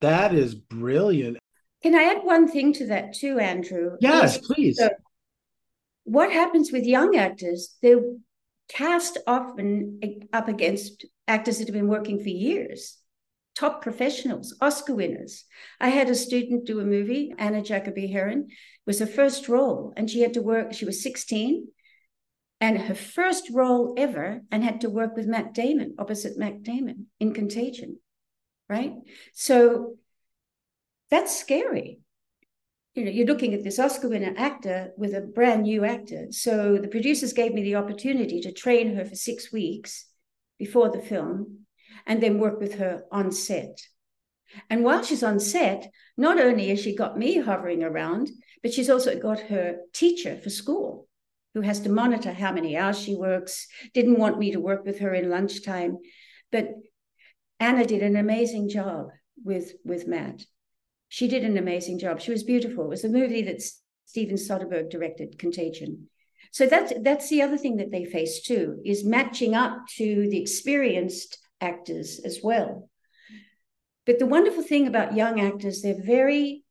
That 0.00 0.34
is 0.34 0.54
brilliant. 0.54 1.38
Can 1.82 1.94
I 1.94 2.04
add 2.04 2.24
one 2.24 2.48
thing 2.48 2.72
to 2.74 2.86
that 2.88 3.14
too, 3.14 3.38
Andrew? 3.38 3.96
Yes, 4.00 4.38
please. 4.38 4.78
So 4.78 4.90
what 6.04 6.32
happens 6.32 6.72
with 6.72 6.84
young 6.84 7.16
actors? 7.16 7.76
They're 7.82 8.02
cast 8.68 9.18
often 9.26 10.00
up 10.32 10.48
against 10.48 11.04
actors 11.26 11.58
that 11.58 11.68
have 11.68 11.74
been 11.74 11.88
working 11.88 12.18
for 12.18 12.28
years 12.28 12.99
top 13.60 13.82
professionals, 13.82 14.56
Oscar 14.62 14.94
winners. 14.94 15.44
I 15.78 15.90
had 15.90 16.08
a 16.08 16.14
student 16.14 16.64
do 16.64 16.80
a 16.80 16.84
movie, 16.84 17.34
Anna 17.36 17.60
Jacoby 17.60 18.06
Heron, 18.06 18.48
was 18.86 19.00
her 19.00 19.06
first 19.06 19.50
role, 19.50 19.92
and 19.98 20.08
she 20.08 20.22
had 20.22 20.32
to 20.34 20.42
work, 20.42 20.72
she 20.72 20.86
was 20.86 21.02
16, 21.02 21.68
and 22.62 22.78
her 22.78 22.94
first 22.94 23.50
role 23.52 23.94
ever, 23.98 24.40
and 24.50 24.64
had 24.64 24.80
to 24.80 24.88
work 24.88 25.14
with 25.14 25.26
Matt 25.26 25.52
Damon, 25.52 25.94
opposite 25.98 26.38
Matt 26.38 26.62
Damon 26.62 27.08
in 27.20 27.34
Contagion, 27.34 27.98
right? 28.66 28.94
So 29.34 29.96
that's 31.10 31.38
scary. 31.38 32.00
You 32.94 33.04
know, 33.04 33.10
you're 33.10 33.26
looking 33.26 33.52
at 33.52 33.62
this 33.62 33.78
Oscar 33.78 34.08
winner 34.08 34.32
actor 34.38 34.92
with 34.96 35.14
a 35.14 35.20
brand 35.20 35.64
new 35.64 35.84
actor. 35.84 36.28
So 36.30 36.78
the 36.78 36.88
producers 36.88 37.34
gave 37.34 37.52
me 37.52 37.62
the 37.62 37.76
opportunity 37.76 38.40
to 38.40 38.52
train 38.52 38.96
her 38.96 39.04
for 39.04 39.14
six 39.16 39.52
weeks 39.52 40.06
before 40.58 40.90
the 40.90 41.02
film 41.02 41.66
and 42.06 42.22
then 42.22 42.38
work 42.38 42.60
with 42.60 42.74
her 42.74 43.04
on 43.10 43.32
set. 43.32 43.80
And 44.68 44.84
while 44.84 45.02
she's 45.02 45.22
on 45.22 45.38
set, 45.40 45.90
not 46.16 46.40
only 46.40 46.68
has 46.68 46.80
she 46.80 46.94
got 46.94 47.18
me 47.18 47.38
hovering 47.38 47.82
around, 47.82 48.30
but 48.62 48.72
she's 48.72 48.90
also 48.90 49.18
got 49.18 49.40
her 49.40 49.78
teacher 49.92 50.36
for 50.36 50.50
school 50.50 51.08
who 51.54 51.62
has 51.62 51.80
to 51.80 51.88
monitor 51.88 52.32
how 52.32 52.52
many 52.52 52.76
hours 52.76 52.98
she 52.98 53.14
works, 53.14 53.66
didn't 53.92 54.18
want 54.18 54.38
me 54.38 54.52
to 54.52 54.60
work 54.60 54.84
with 54.84 55.00
her 55.00 55.14
in 55.14 55.30
lunchtime. 55.30 55.98
But 56.52 56.70
Anna 57.58 57.84
did 57.84 58.02
an 58.02 58.16
amazing 58.16 58.68
job 58.68 59.08
with, 59.44 59.72
with 59.84 60.06
Matt. 60.06 60.42
She 61.08 61.26
did 61.26 61.44
an 61.44 61.58
amazing 61.58 61.98
job. 61.98 62.20
She 62.20 62.30
was 62.30 62.44
beautiful. 62.44 62.84
It 62.84 62.90
was 62.90 63.04
a 63.04 63.08
movie 63.08 63.42
that 63.42 63.62
Steven 64.06 64.36
Soderbergh 64.36 64.90
directed, 64.90 65.38
Contagion. 65.38 66.08
So 66.52 66.66
that's 66.66 66.92
that's 67.02 67.28
the 67.28 67.42
other 67.42 67.56
thing 67.56 67.76
that 67.76 67.92
they 67.92 68.04
face 68.04 68.42
too, 68.42 68.80
is 68.84 69.04
matching 69.04 69.54
up 69.54 69.86
to 69.96 70.28
the 70.30 70.40
experienced 70.40 71.38
actors 71.60 72.20
as 72.24 72.40
well. 72.42 72.88
But 74.06 74.18
the 74.18 74.26
wonderful 74.26 74.62
thing 74.62 74.86
about 74.86 75.14
young 75.14 75.40
actors, 75.40 75.82
they're 75.82 76.02
very 76.02 76.64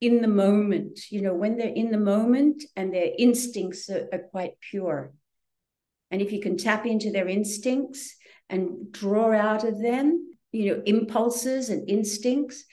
in 0.00 0.20
the 0.20 0.28
moment. 0.28 1.00
You 1.10 1.22
know, 1.22 1.34
when 1.34 1.56
they're 1.56 1.68
in 1.68 1.90
the 1.90 1.98
moment 1.98 2.64
and 2.76 2.92
their 2.92 3.10
instincts 3.16 3.88
are, 3.88 4.08
are 4.12 4.26
quite 4.30 4.52
pure. 4.70 5.12
And 6.10 6.20
if 6.20 6.32
you 6.32 6.40
can 6.40 6.58
tap 6.58 6.84
into 6.84 7.10
their 7.10 7.28
instincts 7.28 8.16
and 8.50 8.92
draw 8.92 9.32
out 9.32 9.64
of 9.64 9.80
them, 9.80 10.32
you 10.52 10.66
know, 10.66 10.82
impulses 10.84 11.70
and 11.70 11.88
instincts. 11.88 12.64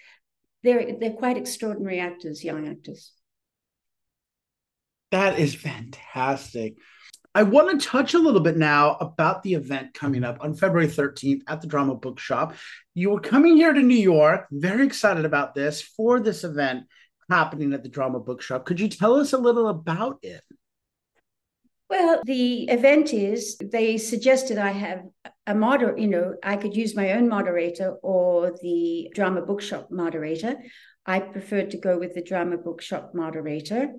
They're 0.62 0.98
they're 1.00 1.14
quite 1.14 1.38
extraordinary 1.38 2.00
actors, 2.00 2.44
young 2.44 2.68
actors. 2.68 3.14
That 5.12 5.40
is 5.40 5.56
fantastic. 5.56 6.76
I 7.36 7.44
want 7.44 7.80
to 7.80 7.88
touch 7.88 8.16
a 8.16 8.20
little 8.20 8.40
bit 8.40 8.58
now 8.58 8.96
about 8.96 9.44
the 9.44 9.54
event 9.54 9.94
coming 9.94 10.24
up 10.24 10.40
on 10.42 10.56
February 10.56 10.88
13th 10.88 11.42
at 11.48 11.62
the 11.62 11.68
Drama 11.68 11.96
Bookshop. 11.96 12.56
You 12.96 13.12
were 13.12 13.20
coming 13.20 13.56
here 13.56 13.72
to 13.72 13.82
New 13.82 13.96
York, 13.96 14.48
very 14.52 14.86
excited 14.86 15.26
about 15.26 15.54
this 15.54 15.82
for 15.82 16.20
this 16.20 16.44
event 16.44 16.86
happening 17.30 17.74
at 17.74 17.84
the 17.84 17.90
Drama 17.90 18.20
Bookshop. 18.20 18.66
Could 18.66 18.80
you 18.80 18.90
tell 18.90 19.16
us 19.16 19.34
a 19.34 19.38
little 19.38 19.68
about 19.68 20.18
it? 20.24 20.42
Well, 21.88 22.22
the 22.26 22.64
event 22.70 23.14
is 23.14 23.58
they 23.58 23.98
suggested 23.98 24.58
I 24.58 24.72
have 24.72 25.04
a 25.48 25.56
moderator, 25.56 25.98
you 26.00 26.08
know, 26.08 26.36
I 26.44 26.56
could 26.56 26.76
use 26.76 26.96
my 26.96 27.14
own 27.14 27.28
moderator 27.28 27.96
or 28.04 28.56
the 28.62 29.12
drama 29.14 29.42
bookshop 29.42 29.90
moderator. 29.90 30.56
I 31.06 31.20
preferred 31.20 31.72
to 31.72 31.78
go 31.78 31.98
with 31.98 32.14
the 32.14 32.22
drama 32.22 32.58
bookshop 32.58 33.16
moderator. 33.16 33.94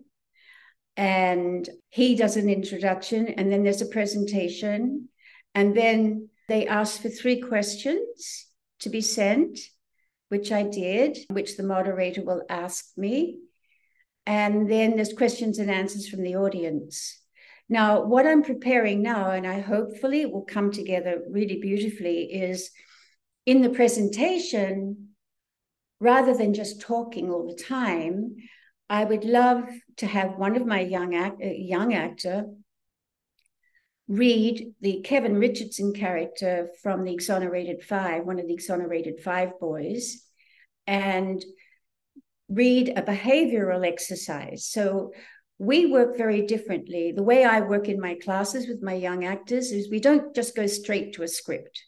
And 1.01 1.67
he 1.89 2.15
does 2.15 2.37
an 2.37 2.51
introduction, 2.51 3.27
and 3.27 3.51
then 3.51 3.63
there's 3.63 3.81
a 3.81 3.87
presentation. 3.87 5.09
And 5.55 5.75
then 5.75 6.29
they 6.47 6.67
ask 6.67 7.01
for 7.01 7.09
three 7.09 7.41
questions 7.41 8.47
to 8.81 8.91
be 8.91 9.01
sent, 9.01 9.59
which 10.29 10.53
I 10.53 10.63
did, 10.65 11.17
which 11.31 11.57
the 11.57 11.63
moderator 11.63 12.23
will 12.23 12.43
ask 12.51 12.85
me. 12.99 13.39
And 14.27 14.71
then 14.71 14.95
there's 14.95 15.15
questions 15.15 15.59
and 15.59 15.71
answers 15.71 16.07
from 16.07 16.23
the 16.23 16.37
audience. 16.37 17.19
Now, 17.71 18.05
what 18.05 18.27
I'm 18.27 18.43
preparing 18.43 19.01
now, 19.01 19.31
and 19.31 19.47
I 19.47 19.61
hopefully 19.61 20.27
will 20.27 20.45
come 20.45 20.71
together 20.71 21.23
really 21.31 21.61
beautifully, 21.63 22.25
is 22.25 22.71
in 23.47 23.63
the 23.63 23.71
presentation, 23.71 25.15
rather 25.99 26.37
than 26.37 26.53
just 26.53 26.83
talking 26.83 27.31
all 27.31 27.47
the 27.47 27.65
time, 27.65 28.37
I 28.91 29.05
would 29.05 29.25
love 29.25 29.69
to 29.99 30.07
have 30.07 30.37
one 30.37 30.57
of 30.57 30.67
my 30.67 30.81
young 30.81 31.15
act, 31.15 31.41
uh, 31.41 31.47
young 31.47 31.95
actor 31.95 32.47
read 34.09 34.75
the 34.81 35.01
Kevin 35.03 35.37
Richardson 35.37 35.95
character 35.95 36.71
from 36.83 37.05
the 37.05 37.13
Exonerated 37.13 37.85
Five, 37.85 38.27
one 38.27 38.41
of 38.41 38.49
the 38.49 38.53
Exonerated 38.53 39.21
Five 39.21 39.61
boys, 39.61 40.25
and 40.89 41.43
read 42.49 42.89
a 42.97 43.03
behavioral 43.03 43.87
exercise. 43.87 44.67
So 44.67 45.13
we 45.59 45.87
work 45.87 46.17
very 46.17 46.45
differently. 46.47 47.13
The 47.13 47.23
way 47.23 47.45
I 47.45 47.61
work 47.61 47.89
in 47.89 48.01
my 48.01 48.17
classes 48.17 48.67
with 48.67 48.83
my 48.83 48.95
young 48.95 49.25
actors 49.25 49.71
is 49.71 49.89
we 49.89 50.01
don't 50.01 50.35
just 50.35 50.57
go 50.57 50.67
straight 50.67 51.13
to 51.13 51.23
a 51.23 51.29
script. 51.29 51.81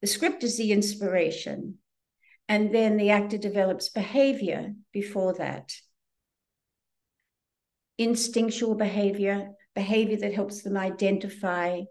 The 0.00 0.06
script 0.06 0.44
is 0.44 0.56
the 0.56 0.70
inspiration, 0.70 1.78
and 2.50 2.74
then 2.74 2.96
the 2.96 3.10
actor 3.10 3.38
develops 3.38 3.90
behavior 3.90 4.74
before 4.92 5.34
that. 5.34 5.72
Instinctual 7.96 8.74
behavior, 8.74 9.50
behavior 9.76 10.16
that 10.16 10.34
helps 10.34 10.62
them 10.62 10.76
identify 10.76 11.82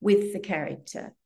with 0.00 0.32
the 0.32 0.38
character 0.38 1.16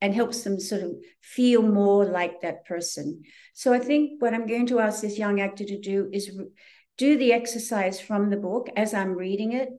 and 0.00 0.14
helps 0.14 0.44
them 0.44 0.60
sort 0.60 0.82
of 0.82 0.92
feel 1.20 1.60
more 1.60 2.04
like 2.04 2.40
that 2.42 2.64
person. 2.66 3.24
So 3.52 3.72
I 3.72 3.80
think 3.80 4.22
what 4.22 4.32
I'm 4.32 4.46
going 4.46 4.68
to 4.68 4.78
ask 4.78 5.00
this 5.02 5.18
young 5.18 5.40
actor 5.40 5.64
to 5.64 5.80
do 5.80 6.08
is 6.12 6.30
do 6.96 7.18
the 7.18 7.32
exercise 7.32 8.00
from 8.00 8.30
the 8.30 8.36
book 8.36 8.68
as 8.76 8.94
I'm 8.94 9.14
reading 9.14 9.54
it, 9.54 9.70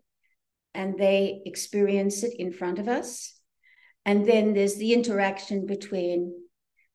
and 0.73 0.99
they 0.99 1.41
experience 1.45 2.21
it 2.21 2.33
in 2.37 2.51
front 2.51 2.79
of 2.79 2.89
us. 2.89 3.33
And 4.05 4.27
then 4.27 4.53
there's 4.53 4.75
the 4.75 4.91
interaction 4.91 5.65
between 5.65 6.33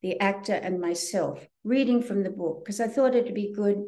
the 0.02 0.20
actor 0.20 0.54
and 0.54 0.78
myself, 0.78 1.46
reading 1.64 2.02
from 2.02 2.22
the 2.22 2.30
book, 2.30 2.64
because 2.64 2.80
I 2.80 2.88
thought 2.88 3.14
it'd 3.14 3.34
be 3.34 3.52
good 3.54 3.82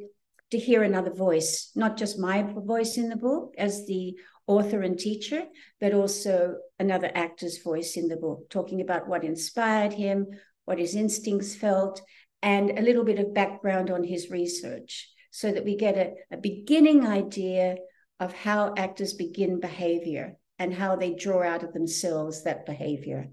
to 0.50 0.58
hear 0.58 0.82
another 0.82 1.12
voice, 1.12 1.70
not 1.74 1.96
just 1.96 2.18
my 2.18 2.42
voice 2.42 2.96
in 2.96 3.08
the 3.08 3.16
book 3.16 3.54
as 3.58 3.86
the 3.86 4.14
author 4.46 4.82
and 4.82 4.98
teacher, 4.98 5.44
but 5.80 5.94
also 5.94 6.56
another 6.78 7.10
actor's 7.14 7.58
voice 7.58 7.96
in 7.96 8.08
the 8.08 8.16
book, 8.16 8.50
talking 8.50 8.80
about 8.80 9.08
what 9.08 9.24
inspired 9.24 9.92
him, 9.92 10.26
what 10.64 10.78
his 10.78 10.94
instincts 10.94 11.54
felt, 11.54 12.00
and 12.42 12.78
a 12.78 12.82
little 12.82 13.04
bit 13.04 13.18
of 13.18 13.34
background 13.34 13.90
on 13.90 14.04
his 14.04 14.30
research 14.30 15.08
so 15.30 15.50
that 15.50 15.64
we 15.64 15.76
get 15.76 15.96
a, 15.96 16.12
a 16.30 16.36
beginning 16.36 17.06
idea 17.06 17.76
of 18.20 18.32
how 18.32 18.74
actors 18.76 19.14
begin 19.14 19.58
behavior 19.58 20.36
and 20.58 20.72
how 20.72 20.94
they 20.94 21.14
draw 21.14 21.42
out 21.42 21.64
of 21.64 21.72
themselves 21.72 22.44
that 22.44 22.66
behavior. 22.66 23.28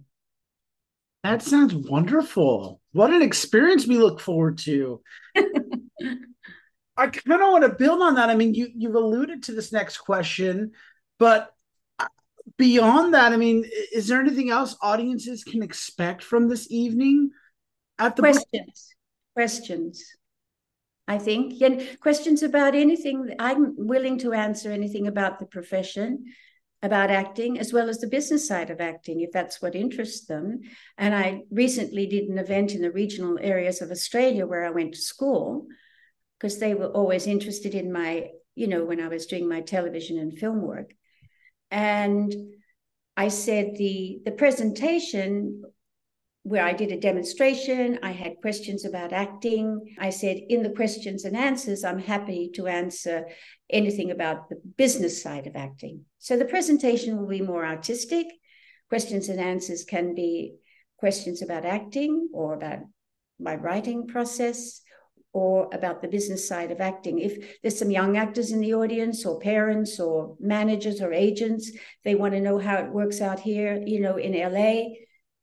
That 1.23 1.41
sounds 1.43 1.75
wonderful. 1.75 2.81
What 2.93 3.11
an 3.11 3.21
experience 3.21 3.85
we 3.85 3.97
look 3.97 4.19
forward 4.19 4.57
to. 4.59 5.01
I 6.97 7.07
kind 7.07 7.41
of 7.41 7.51
want 7.51 7.63
to 7.63 7.69
build 7.69 8.01
on 8.01 8.15
that. 8.15 8.29
I 8.29 8.35
mean, 8.35 8.53
you 8.53 8.69
you've 8.75 8.95
alluded 8.95 9.43
to 9.43 9.53
this 9.53 9.71
next 9.71 9.99
question, 9.99 10.71
but 11.19 11.53
uh, 11.99 12.07
beyond 12.57 13.13
that, 13.13 13.31
I 13.31 13.37
mean, 13.37 13.65
is 13.93 14.07
there 14.07 14.19
anything 14.19 14.49
else 14.49 14.75
audiences 14.81 15.43
can 15.43 15.63
expect 15.63 16.23
from 16.23 16.47
this 16.47 16.69
evening 16.71 17.31
at 17.97 18.15
the 18.15 18.23
questions? 18.23 18.45
Book? 18.51 19.33
Questions. 19.35 20.03
I 21.07 21.17
think. 21.17 21.61
And 21.61 21.99
questions 21.99 22.43
about 22.43 22.75
anything, 22.75 23.35
I'm 23.39 23.75
willing 23.77 24.17
to 24.19 24.33
answer 24.33 24.71
anything 24.71 25.07
about 25.07 25.39
the 25.39 25.45
profession, 25.45 26.25
about 26.83 27.11
acting, 27.11 27.59
as 27.59 27.71
well 27.71 27.89
as 27.89 27.99
the 27.99 28.07
business 28.07 28.47
side 28.47 28.69
of 28.69 28.81
acting, 28.81 29.21
if 29.21 29.31
that's 29.31 29.61
what 29.61 29.75
interests 29.75 30.25
them. 30.25 30.61
And 30.97 31.13
I 31.13 31.41
recently 31.51 32.07
did 32.07 32.29
an 32.29 32.39
event 32.39 32.73
in 32.73 32.81
the 32.81 32.91
regional 32.91 33.37
areas 33.39 33.81
of 33.81 33.91
Australia 33.91 34.47
where 34.47 34.65
I 34.65 34.71
went 34.71 34.93
to 34.93 35.01
school 35.01 35.67
because 36.39 36.57
they 36.59 36.73
were 36.73 36.87
always 36.87 37.27
interested 37.27 37.75
in 37.75 37.91
my, 37.91 38.29
you 38.55 38.67
know, 38.67 38.83
when 38.83 38.99
I 38.99 39.09
was 39.09 39.27
doing 39.27 39.47
my 39.47 39.61
television 39.61 40.17
and 40.17 40.37
film 40.37 40.61
work. 40.61 40.93
And 41.69 42.33
I 43.15 43.27
said 43.27 43.75
the 43.77 44.21
the 44.25 44.31
presentation 44.31 45.61
where 46.43 46.63
I 46.63 46.73
did 46.73 46.91
a 46.91 46.99
demonstration. 46.99 47.99
I 48.01 48.11
had 48.11 48.41
questions 48.41 48.83
about 48.83 49.13
acting. 49.13 49.95
I 49.99 50.09
said, 50.09 50.37
in 50.49 50.63
the 50.63 50.71
questions 50.71 51.23
and 51.23 51.37
answers, 51.37 51.83
I'm 51.83 51.99
happy 51.99 52.49
to 52.55 52.67
answer 52.67 53.25
anything 53.69 54.09
about 54.09 54.49
the 54.49 54.59
business 54.77 55.21
side 55.21 55.45
of 55.45 55.55
acting. 55.55 56.05
So 56.17 56.37
the 56.37 56.45
presentation 56.45 57.17
will 57.17 57.27
be 57.27 57.41
more 57.41 57.65
artistic. 57.65 58.25
Questions 58.89 59.29
and 59.29 59.39
answers 59.39 59.83
can 59.83 60.15
be 60.15 60.55
questions 60.97 61.41
about 61.41 61.65
acting 61.65 62.29
or 62.33 62.53
about 62.53 62.79
my 63.39 63.55
writing 63.55 64.07
process 64.07 64.81
or 65.33 65.69
about 65.73 66.01
the 66.01 66.07
business 66.07 66.47
side 66.47 66.71
of 66.71 66.81
acting. 66.81 67.19
If 67.19 67.61
there's 67.61 67.77
some 67.77 67.91
young 67.91 68.17
actors 68.17 68.51
in 68.51 68.59
the 68.61 68.73
audience 68.73 69.25
or 69.25 69.39
parents 69.39 69.99
or 69.99 70.35
managers 70.39 71.01
or 71.01 71.13
agents, 71.13 71.71
they 72.03 72.15
want 72.15 72.33
to 72.33 72.41
know 72.41 72.57
how 72.57 72.77
it 72.77 72.91
works 72.91 73.21
out 73.21 73.39
here, 73.39 73.81
you 73.85 74.01
know, 74.01 74.17
in 74.17 74.33
LA 74.33 74.89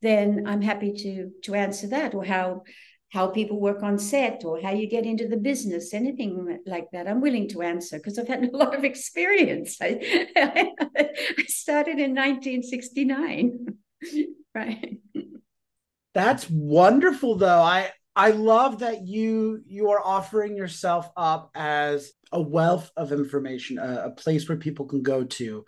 then 0.02 0.44
I'm 0.46 0.62
happy 0.62 0.92
to 0.92 1.30
to 1.44 1.54
answer 1.54 1.88
that 1.88 2.14
or 2.14 2.24
how 2.24 2.62
how 3.10 3.28
people 3.28 3.58
work 3.58 3.82
on 3.82 3.98
set 3.98 4.44
or 4.44 4.60
how 4.60 4.70
you 4.70 4.86
get 4.86 5.06
into 5.06 5.26
the 5.26 5.36
business, 5.36 5.94
anything 5.94 6.58
like 6.66 6.88
that. 6.92 7.08
I'm 7.08 7.22
willing 7.22 7.48
to 7.50 7.62
answer 7.62 7.96
because 7.96 8.18
I've 8.18 8.28
had 8.28 8.44
a 8.44 8.50
lot 8.56 8.74
of 8.74 8.84
experience. 8.84 9.78
I, 9.80 10.32
I 10.36 11.44
started 11.46 11.98
in 11.98 12.14
1969. 12.14 13.66
right. 14.54 14.98
That's 16.14 16.50
wonderful 16.50 17.36
though. 17.36 17.62
I 17.62 17.90
I 18.14 18.30
love 18.32 18.80
that 18.80 19.06
you 19.06 19.62
you 19.66 19.90
are 19.90 20.04
offering 20.04 20.56
yourself 20.56 21.08
up 21.16 21.50
as 21.54 22.12
a 22.32 22.42
wealth 22.42 22.90
of 22.96 23.12
information, 23.12 23.78
a, 23.78 24.06
a 24.06 24.10
place 24.10 24.48
where 24.48 24.58
people 24.58 24.86
can 24.86 25.02
go 25.02 25.24
to. 25.24 25.64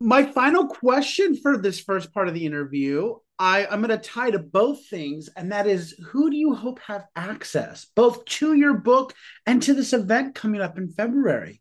My 0.00 0.24
final 0.24 0.68
question 0.68 1.36
for 1.36 1.58
this 1.58 1.80
first 1.80 2.14
part 2.14 2.28
of 2.28 2.34
the 2.34 2.46
interview 2.46 3.14
I, 3.38 3.66
I'm 3.66 3.82
going 3.82 3.98
to 3.98 4.08
tie 4.08 4.30
to 4.30 4.38
both 4.38 4.86
things, 4.86 5.28
and 5.36 5.52
that 5.52 5.66
is 5.66 5.98
who 6.10 6.30
do 6.30 6.36
you 6.36 6.54
hope 6.54 6.78
have 6.80 7.06
access 7.16 7.86
both 7.96 8.24
to 8.26 8.54
your 8.54 8.74
book 8.74 9.14
and 9.46 9.62
to 9.62 9.74
this 9.74 9.92
event 9.92 10.34
coming 10.34 10.60
up 10.60 10.78
in 10.78 10.88
February? 10.88 11.60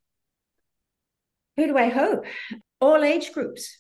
Who 1.57 1.67
do 1.67 1.77
I 1.77 1.89
hope? 1.89 2.25
All 2.79 3.03
age 3.03 3.33
groups, 3.33 3.77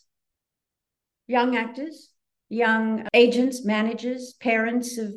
young 1.27 1.55
actors, 1.55 2.09
young 2.49 3.07
agents, 3.13 3.63
managers, 3.63 4.33
parents 4.39 4.97
of 4.97 5.13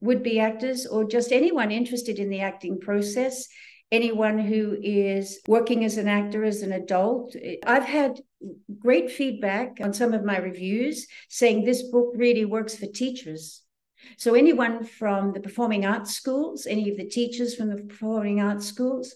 would 0.00 0.22
be 0.22 0.40
actors, 0.40 0.86
or 0.86 1.04
just 1.04 1.32
anyone 1.32 1.70
interested 1.70 2.18
in 2.18 2.28
the 2.28 2.40
acting 2.40 2.80
process 2.80 3.46
anyone 3.92 4.38
who 4.38 4.76
is 4.82 5.38
working 5.46 5.84
as 5.84 5.98
an 5.98 6.08
actor 6.08 6.42
as 6.42 6.62
an 6.62 6.72
adult. 6.72 7.36
I've 7.64 7.84
had 7.84 8.18
great 8.78 9.10
feedback 9.10 9.78
on 9.80 9.92
some 9.92 10.12
of 10.12 10.24
my 10.24 10.38
reviews 10.38 11.06
saying 11.28 11.64
this 11.64 11.82
book 11.82 12.12
really 12.14 12.44
works 12.44 12.74
for 12.74 12.86
teachers. 12.86 13.62
So, 14.18 14.34
anyone 14.34 14.84
from 14.84 15.32
the 15.32 15.40
performing 15.40 15.86
arts 15.86 16.14
schools, 16.14 16.66
any 16.66 16.90
of 16.90 16.96
the 16.96 17.08
teachers 17.08 17.54
from 17.54 17.70
the 17.70 17.82
performing 17.82 18.40
arts 18.40 18.66
schools, 18.66 19.14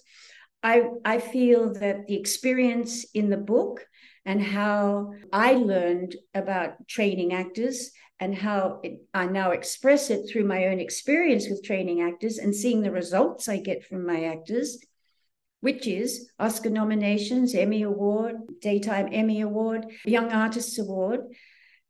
I, 0.63 0.89
I 1.05 1.19
feel 1.19 1.75
that 1.75 2.07
the 2.07 2.17
experience 2.17 3.05
in 3.15 3.31
the 3.31 3.37
book 3.37 3.85
and 4.25 4.43
how 4.43 5.13
I 5.33 5.53
learned 5.53 6.17
about 6.35 6.89
training 6.89 7.33
actors 7.33 7.91
and 8.19 8.35
how 8.35 8.81
it, 8.83 9.01
I 9.13 9.27
now 9.27 9.51
express 9.51 10.11
it 10.11 10.29
through 10.29 10.45
my 10.45 10.67
own 10.67 10.81
experience 10.81 11.49
with 11.49 11.63
training 11.63 12.01
actors 12.01 12.39
and 12.39 12.55
seeing 12.55 12.83
the 12.83 12.91
results 12.91 13.49
I 13.49 13.59
get 13.59 13.85
from 13.85 14.07
my 14.07 14.25
actors, 14.25 14.79
which 15.67 15.89
is 15.89 16.31
Oscar 16.39 16.71
nominations, 16.71 17.53
Emmy 17.53 17.83
Award, 17.83 18.37
Daytime 18.61 19.09
Emmy 19.11 19.41
Award, 19.41 19.87
Young 20.05 20.31
Artists 20.31 20.79
Award. 20.79 21.23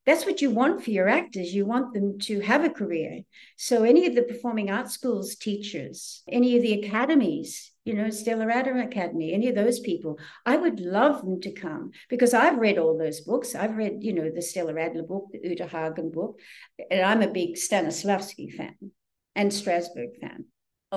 That's 0.07 0.25
what 0.25 0.41
you 0.41 0.51
want 0.51 0.83
for 0.83 0.93
your 0.93 1.11
actors. 1.11 1.53
You 1.53 1.67
want 1.67 1.93
them 1.93 2.19
to 2.21 2.41
have 2.41 2.65
a 2.65 2.71
career. 2.71 3.21
So, 3.59 3.85
any 3.85 4.07
of 4.07 4.15
the 4.15 4.23
performing 4.23 4.71
arts 4.71 4.95
schools 4.95 5.37
teachers, 5.37 6.23
any 6.27 6.57
of 6.57 6.63
the 6.63 6.73
academies, 6.81 7.71
you 7.85 7.93
know, 7.93 8.09
Stella 8.09 8.47
Adler 8.51 8.79
Academy, 8.79 9.35
any 9.35 9.51
of 9.51 9.55
those 9.55 9.79
people, 9.81 10.19
I 10.47 10.57
would 10.57 10.81
love 10.81 11.21
them 11.21 11.43
to 11.43 11.53
come 11.53 11.91
because 12.09 12.33
I've 12.33 12.57
read 12.57 12.79
all 12.79 12.97
those 12.97 13.21
books. 13.21 13.55
I've 13.55 13.77
read, 13.77 13.99
you 14.01 14.15
know, 14.15 14.31
the 14.35 14.41
Stella 14.41 14.81
Adler 14.81 15.03
book, 15.03 15.27
the 15.33 15.47
Uta 15.47 15.67
Hagen 15.67 16.11
book, 16.11 16.41
and 16.91 17.03
I'm 17.03 17.21
a 17.21 17.29
big 17.41 17.57
Stanislavski 17.57 18.55
fan 18.55 18.93
and 19.35 19.51
Strasberg 19.51 20.19
fan 20.19 20.47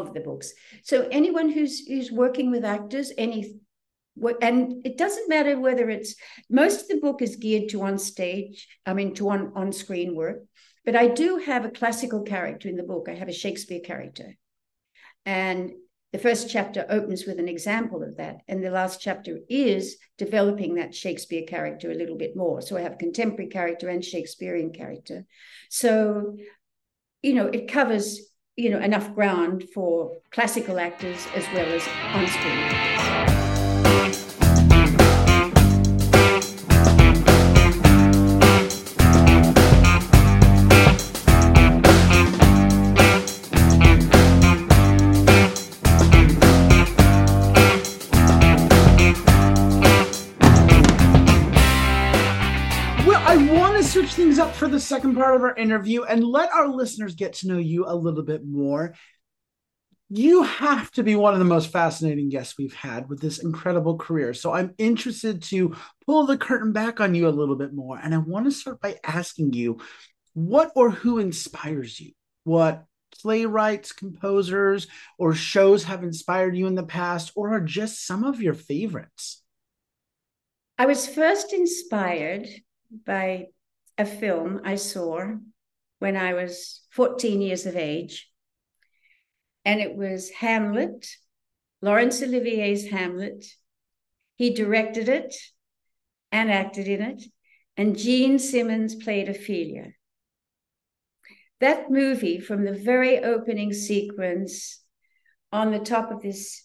of 0.01 0.13
the 0.13 0.19
books. 0.19 0.53
So 0.83 1.07
anyone 1.11 1.49
who's 1.49 1.87
who's 1.87 2.11
working 2.11 2.51
with 2.51 2.65
actors, 2.65 3.11
any 3.17 3.59
and 4.41 4.85
it 4.85 4.97
doesn't 4.97 5.29
matter 5.29 5.57
whether 5.57 5.89
it's 5.89 6.15
most 6.49 6.81
of 6.81 6.87
the 6.89 6.97
book 6.97 7.21
is 7.21 7.37
geared 7.37 7.69
to 7.69 7.81
on 7.83 7.97
stage 7.97 8.67
i 8.85 8.93
mean 8.93 9.13
to 9.13 9.29
on 9.29 9.53
on 9.55 9.71
screen 9.71 10.13
work 10.13 10.39
but 10.85 10.95
i 10.95 11.07
do 11.07 11.37
have 11.37 11.65
a 11.65 11.69
classical 11.69 12.23
character 12.23 12.67
in 12.67 12.75
the 12.75 12.83
book. 12.83 13.07
I 13.09 13.13
have 13.13 13.29
a 13.29 13.33
shakespeare 13.33 13.79
character. 13.79 14.35
And 15.25 15.71
the 16.13 16.17
first 16.17 16.49
chapter 16.49 16.85
opens 16.89 17.25
with 17.25 17.39
an 17.39 17.47
example 17.47 18.01
of 18.01 18.17
that 18.17 18.37
and 18.47 18.63
the 18.63 18.71
last 18.71 18.99
chapter 18.99 19.37
is 19.47 19.97
developing 20.17 20.75
that 20.75 20.95
shakespeare 20.95 21.43
character 21.43 21.91
a 21.91 21.95
little 21.95 22.17
bit 22.17 22.35
more. 22.35 22.61
So 22.61 22.77
i 22.77 22.81
have 22.81 22.97
contemporary 22.97 23.49
character 23.49 23.89
and 23.89 24.03
shakespearean 24.03 24.73
character. 24.73 25.25
So 25.69 26.37
you 27.21 27.33
know 27.33 27.47
it 27.47 27.71
covers 27.71 28.19
you 28.59 28.69
know 28.69 28.79
enough 28.79 29.13
ground 29.15 29.63
for 29.73 30.11
classical 30.31 30.79
actors 30.79 31.25
as 31.33 31.45
well 31.53 31.67
as 31.67 31.87
on 32.13 32.27
screen 32.27 33.48
for 54.59 54.67
the 54.67 54.79
second 54.79 55.15
part 55.15 55.37
of 55.37 55.41
our 55.41 55.55
interview 55.55 56.03
and 56.03 56.21
let 56.21 56.51
our 56.51 56.67
listeners 56.67 57.15
get 57.15 57.31
to 57.31 57.47
know 57.47 57.57
you 57.57 57.85
a 57.87 57.95
little 57.95 58.23
bit 58.23 58.45
more. 58.45 58.93
You 60.09 60.43
have 60.43 60.91
to 60.91 61.03
be 61.03 61.15
one 61.15 61.31
of 61.31 61.39
the 61.39 61.45
most 61.45 61.71
fascinating 61.71 62.27
guests 62.27 62.57
we've 62.57 62.73
had 62.73 63.07
with 63.07 63.21
this 63.21 63.39
incredible 63.39 63.97
career. 63.97 64.33
So 64.33 64.51
I'm 64.51 64.73
interested 64.77 65.43
to 65.43 65.77
pull 66.05 66.25
the 66.25 66.37
curtain 66.37 66.73
back 66.73 66.99
on 66.99 67.15
you 67.15 67.29
a 67.29 67.31
little 67.31 67.55
bit 67.55 67.73
more. 67.73 67.97
And 67.97 68.13
I 68.13 68.17
want 68.17 68.47
to 68.47 68.51
start 68.51 68.81
by 68.81 68.97
asking 69.01 69.53
you 69.53 69.79
what 70.33 70.73
or 70.75 70.89
who 70.89 71.19
inspires 71.19 71.97
you? 71.97 72.11
What 72.43 72.83
playwrights, 73.21 73.93
composers, 73.93 74.87
or 75.17 75.35
shows 75.35 75.85
have 75.85 76.03
inspired 76.03 76.57
you 76.57 76.67
in 76.67 76.75
the 76.75 76.83
past, 76.83 77.31
or 77.33 77.53
are 77.53 77.61
just 77.61 78.05
some 78.05 78.25
of 78.25 78.41
your 78.41 78.53
favorites? 78.53 79.41
I 80.77 80.85
was 80.85 81.07
first 81.07 81.53
inspired 81.53 82.45
by 83.05 83.47
a 83.99 84.05
film 84.05 84.61
I 84.63 84.75
saw 84.75 85.25
when 85.99 86.15
I 86.15 86.33
was 86.33 86.81
14 86.91 87.41
years 87.41 87.65
of 87.65 87.75
age. 87.75 88.31
And 89.65 89.81
it 89.81 89.95
was 89.95 90.29
Hamlet, 90.29 91.05
Laurence 91.81 92.23
Olivier's 92.23 92.87
Hamlet. 92.87 93.45
He 94.35 94.51
directed 94.51 95.09
it 95.09 95.35
and 96.31 96.49
acted 96.49 96.87
in 96.87 97.01
it. 97.01 97.23
And 97.75 97.97
Jean 97.97 98.39
Simmons 98.39 98.95
played 98.95 99.27
Ophelia. 99.27 99.91
That 101.59 101.91
movie, 101.91 102.39
from 102.39 102.63
the 102.63 102.73
very 102.73 103.19
opening 103.19 103.73
sequence 103.73 104.81
on 105.51 105.71
the 105.71 105.79
top 105.79 106.09
of 106.09 106.21
this 106.21 106.63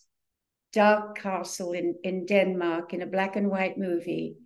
dark 0.72 1.18
castle 1.18 1.72
in, 1.72 1.96
in 2.04 2.26
Denmark 2.26 2.94
in 2.94 3.02
a 3.02 3.06
black 3.06 3.34
and 3.34 3.50
white 3.50 3.76
movie, 3.76 4.36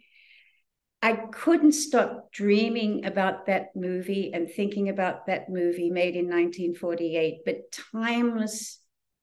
I 1.01 1.13
couldn't 1.31 1.73
stop 1.73 2.33
dreaming 2.33 3.05
about 3.05 3.47
that 3.47 3.69
movie 3.77 4.33
and 4.35 4.51
thinking 4.51 4.89
about 4.89 5.27
that 5.27 5.49
movie 5.49 5.91
made 5.91 6.17
in 6.17 6.25
1948, 6.25 7.43
but 7.45 7.73
timeless, 7.93 8.81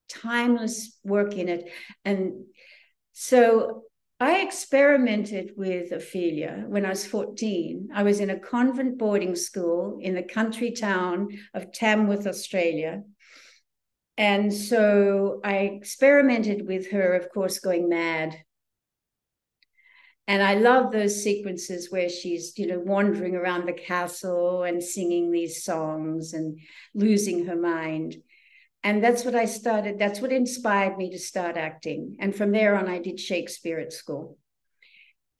timeless 0.07 0.97
work 1.03 1.35
in 1.35 1.49
it. 1.49 1.69
And 2.05 2.45
so 3.11 3.83
I 4.19 4.41
experimented 4.41 5.51
with 5.57 5.91
Ophelia 5.91 6.63
when 6.67 6.85
I 6.85 6.89
was 6.89 7.05
14. 7.05 7.89
I 7.93 8.03
was 8.03 8.21
in 8.21 8.29
a 8.29 8.39
convent 8.39 8.97
boarding 8.97 9.35
school 9.35 9.99
in 10.01 10.15
the 10.15 10.23
country 10.23 10.71
town 10.71 11.37
of 11.53 11.73
Tamworth, 11.73 12.25
Australia. 12.25 13.03
And 14.17 14.53
so 14.53 15.41
I 15.43 15.57
experimented 15.57 16.65
with 16.65 16.91
her, 16.91 17.13
of 17.15 17.29
course, 17.29 17.59
going 17.59 17.89
mad 17.89 18.37
and 20.27 20.41
I 20.41 20.55
love 20.55 20.91
those 20.91 21.23
sequences 21.23 21.91
where 21.91 22.09
she's, 22.09 22.57
you 22.57 22.67
know, 22.67 22.79
wandering 22.79 23.35
around 23.35 23.67
the 23.67 23.73
castle 23.73 24.63
and 24.63 24.81
singing 24.81 25.31
these 25.31 25.63
songs 25.63 26.33
and 26.33 26.59
losing 26.95 27.45
her 27.45 27.55
mind. 27.55 28.17
And 28.83 29.03
that's 29.03 29.23
what 29.23 29.35
I 29.35 29.45
started, 29.45 29.99
that's 29.99 30.21
what 30.21 30.31
inspired 30.31 30.97
me 30.97 31.11
to 31.11 31.19
start 31.19 31.57
acting. 31.57 32.17
And 32.19 32.35
from 32.35 32.51
there 32.51 32.75
on, 32.75 32.87
I 32.87 32.99
did 32.99 33.19
Shakespeare 33.19 33.79
at 33.79 33.93
school. 33.93 34.37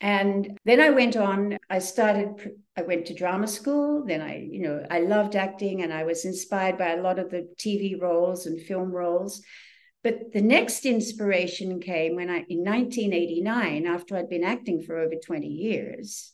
And 0.00 0.58
then 0.64 0.80
I 0.80 0.90
went 0.90 1.16
on, 1.16 1.56
I 1.70 1.78
started, 1.78 2.52
I 2.76 2.82
went 2.82 3.06
to 3.06 3.14
drama 3.14 3.46
school. 3.48 4.04
Then 4.06 4.20
I, 4.20 4.46
you 4.50 4.62
know, 4.62 4.86
I 4.90 5.00
loved 5.00 5.34
acting 5.34 5.82
and 5.82 5.92
I 5.92 6.04
was 6.04 6.24
inspired 6.24 6.76
by 6.76 6.92
a 6.92 7.02
lot 7.02 7.18
of 7.18 7.30
the 7.30 7.48
TV 7.56 8.00
roles 8.00 8.46
and 8.46 8.60
film 8.60 8.92
roles. 8.92 9.42
But 10.06 10.32
the 10.32 10.40
next 10.40 10.86
inspiration 10.86 11.80
came 11.80 12.14
when 12.14 12.30
I, 12.30 12.44
in 12.48 12.62
1989, 12.62 13.86
after 13.88 14.16
I'd 14.16 14.30
been 14.30 14.44
acting 14.44 14.80
for 14.80 14.96
over 14.96 15.16
20 15.16 15.48
years. 15.48 16.32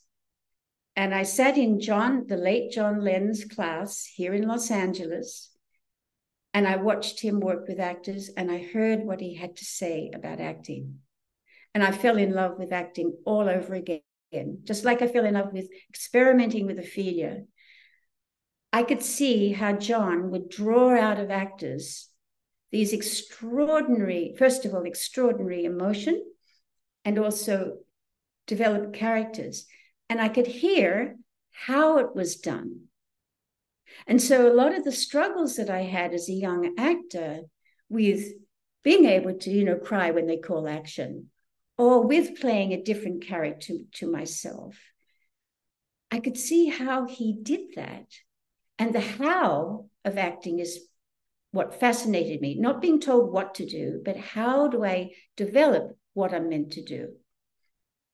And 0.95 1.15
I 1.15 1.23
sat 1.23 1.57
in 1.57 1.81
John, 1.81 2.27
the 2.27 2.37
late 2.37 2.71
John 2.71 3.03
Lenn's 3.03 3.47
class 3.47 4.05
here 4.05 4.35
in 4.35 4.47
Los 4.47 4.71
Angeles. 4.71 5.57
And 6.53 6.69
I 6.69 6.77
watched 6.77 7.23
him 7.23 7.41
work 7.41 7.67
with 7.67 7.81
actors 7.81 8.29
and 8.37 8.51
I 8.51 8.63
heard 8.63 9.07
what 9.07 9.23
he 9.23 9.37
had 9.37 9.57
to 9.57 9.65
say 9.65 10.11
about 10.15 10.39
acting. 10.39 10.99
And 11.75 11.83
I 11.83 11.93
fell 11.93 12.19
in 12.19 12.35
love 12.35 12.59
with 12.59 12.75
acting 12.75 13.17
all 13.25 13.49
over 13.49 13.75
again, 13.75 14.03
just 14.65 14.85
like 14.85 15.01
I 15.01 15.07
fell 15.07 15.25
in 15.25 15.33
love 15.33 15.55
with 15.55 15.71
experimenting 15.89 16.67
with 16.67 16.79
Ophelia. 16.79 17.45
I 18.71 18.83
could 18.83 19.03
see 19.03 19.53
how 19.53 19.73
John 19.73 20.31
would 20.31 20.51
draw 20.51 20.95
out 20.95 21.19
of 21.19 21.31
actors 21.31 22.11
these 22.73 22.93
extraordinary, 22.93 24.35
first 24.39 24.65
of 24.65 24.75
all, 24.75 24.83
extraordinary 24.83 25.65
emotion 25.65 26.25
and 27.05 27.19
also 27.19 27.77
develop 28.47 28.95
characters. 28.95 29.67
And 30.09 30.21
I 30.21 30.29
could 30.29 30.47
hear 30.47 31.17
how 31.53 31.99
it 31.99 32.17
was 32.17 32.37
done. 32.37 32.85
And 34.07 34.21
so 34.21 34.51
a 34.51 34.55
lot 34.55 34.75
of 34.75 34.85
the 34.85 34.93
struggles 34.93 35.57
that 35.57 35.69
I 35.69 35.83
had 35.83 36.15
as 36.15 36.29
a 36.29 36.33
young 36.33 36.75
actor 36.79 37.43
with 37.91 38.33
being 38.83 39.05
able 39.05 39.35
to, 39.35 39.51
you 39.51 39.65
know, 39.65 39.77
cry 39.77 40.11
when 40.11 40.27
they 40.27 40.39
call 40.39 40.67
action, 40.67 41.29
or 41.77 42.07
with 42.07 42.41
playing 42.41 42.73
a 42.73 42.83
different 42.83 43.25
character 43.25 43.75
to 43.93 44.11
myself, 44.11 44.77
I 46.11 46.21
could 46.21 46.39
see 46.39 46.67
how 46.67 47.07
he 47.07 47.39
did 47.41 47.75
that. 47.77 48.07
And 48.79 48.95
the 48.95 49.01
how 49.01 49.87
of 50.05 50.19
acting 50.19 50.59
is 50.59 50.81
what 51.53 51.79
fascinated 51.79 52.41
me, 52.41 52.57
not 52.59 52.83
being 52.83 52.99
told 52.99 53.31
what 53.31 53.55
to 53.57 53.67
do, 53.67 54.01
but 54.05 54.17
how 54.17 54.69
do 54.69 54.85
I 54.85 55.13
develop 55.37 55.97
what 56.15 56.35
I'm 56.35 56.49
meant 56.49 56.73
to 56.73 56.83
do? 56.83 57.11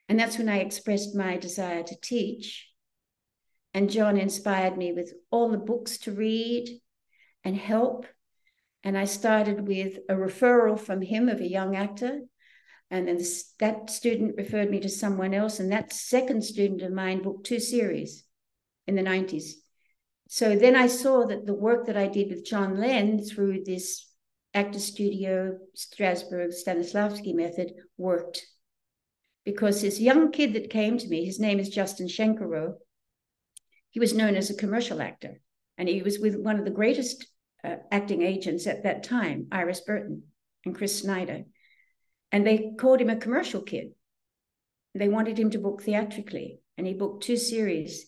And 0.08 0.18
that's 0.18 0.38
when 0.38 0.48
I 0.48 0.58
expressed 0.58 1.14
my 1.14 1.36
desire 1.36 1.82
to 1.84 2.00
teach. 2.02 2.68
And 3.74 3.90
John 3.90 4.16
inspired 4.16 4.76
me 4.76 4.92
with 4.92 5.12
all 5.30 5.50
the 5.50 5.58
books 5.58 5.98
to 5.98 6.12
read 6.12 6.80
and 7.44 7.56
help. 7.56 8.06
And 8.82 8.98
I 8.98 9.04
started 9.04 9.68
with 9.68 9.98
a 10.08 10.14
referral 10.14 10.78
from 10.78 11.02
him 11.02 11.28
of 11.28 11.40
a 11.40 11.48
young 11.48 11.76
actor. 11.76 12.20
And 12.90 13.06
then 13.06 13.20
that 13.60 13.90
student 13.90 14.36
referred 14.36 14.70
me 14.70 14.80
to 14.80 14.88
someone 14.88 15.34
else. 15.34 15.60
And 15.60 15.70
that 15.70 15.92
second 15.92 16.42
student 16.42 16.82
of 16.82 16.92
mine 16.92 17.22
booked 17.22 17.46
two 17.46 17.60
series 17.60 18.24
in 18.86 18.96
the 18.96 19.02
90s. 19.02 19.50
So 20.28 20.56
then 20.56 20.76
I 20.76 20.86
saw 20.86 21.26
that 21.26 21.46
the 21.46 21.54
work 21.54 21.86
that 21.86 21.96
I 21.96 22.06
did 22.06 22.28
with 22.28 22.44
John 22.44 22.78
Lenn 22.78 23.24
through 23.24 23.64
this 23.64 24.06
actor 24.54 24.78
studio 24.78 25.58
Strasberg 25.74 26.52
Stanislavski 26.52 27.34
method 27.34 27.72
worked 27.96 28.46
because 29.44 29.80
this 29.80 29.98
young 29.98 30.30
kid 30.30 30.52
that 30.52 30.68
came 30.68 30.98
to 30.98 31.08
me, 31.08 31.24
his 31.24 31.40
name 31.40 31.58
is 31.58 31.70
Justin 31.70 32.06
Shenkarow, 32.06 32.74
he 33.88 33.98
was 33.98 34.12
known 34.12 34.36
as 34.36 34.50
a 34.50 34.54
commercial 34.54 35.00
actor. 35.00 35.40
And 35.78 35.88
he 35.88 36.02
was 36.02 36.18
with 36.18 36.36
one 36.36 36.58
of 36.58 36.66
the 36.66 36.70
greatest 36.70 37.26
uh, 37.64 37.76
acting 37.90 38.20
agents 38.20 38.66
at 38.66 38.82
that 38.82 39.04
time, 39.04 39.46
Iris 39.50 39.80
Burton 39.80 40.24
and 40.66 40.76
Chris 40.76 41.00
Snyder. 41.00 41.44
And 42.30 42.46
they 42.46 42.72
called 42.78 43.00
him 43.00 43.08
a 43.08 43.16
commercial 43.16 43.62
kid. 43.62 43.92
They 44.94 45.08
wanted 45.08 45.38
him 45.38 45.48
to 45.52 45.58
book 45.58 45.82
theatrically. 45.82 46.60
And 46.76 46.86
he 46.86 46.92
booked 46.92 47.22
two 47.22 47.38
series 47.38 48.07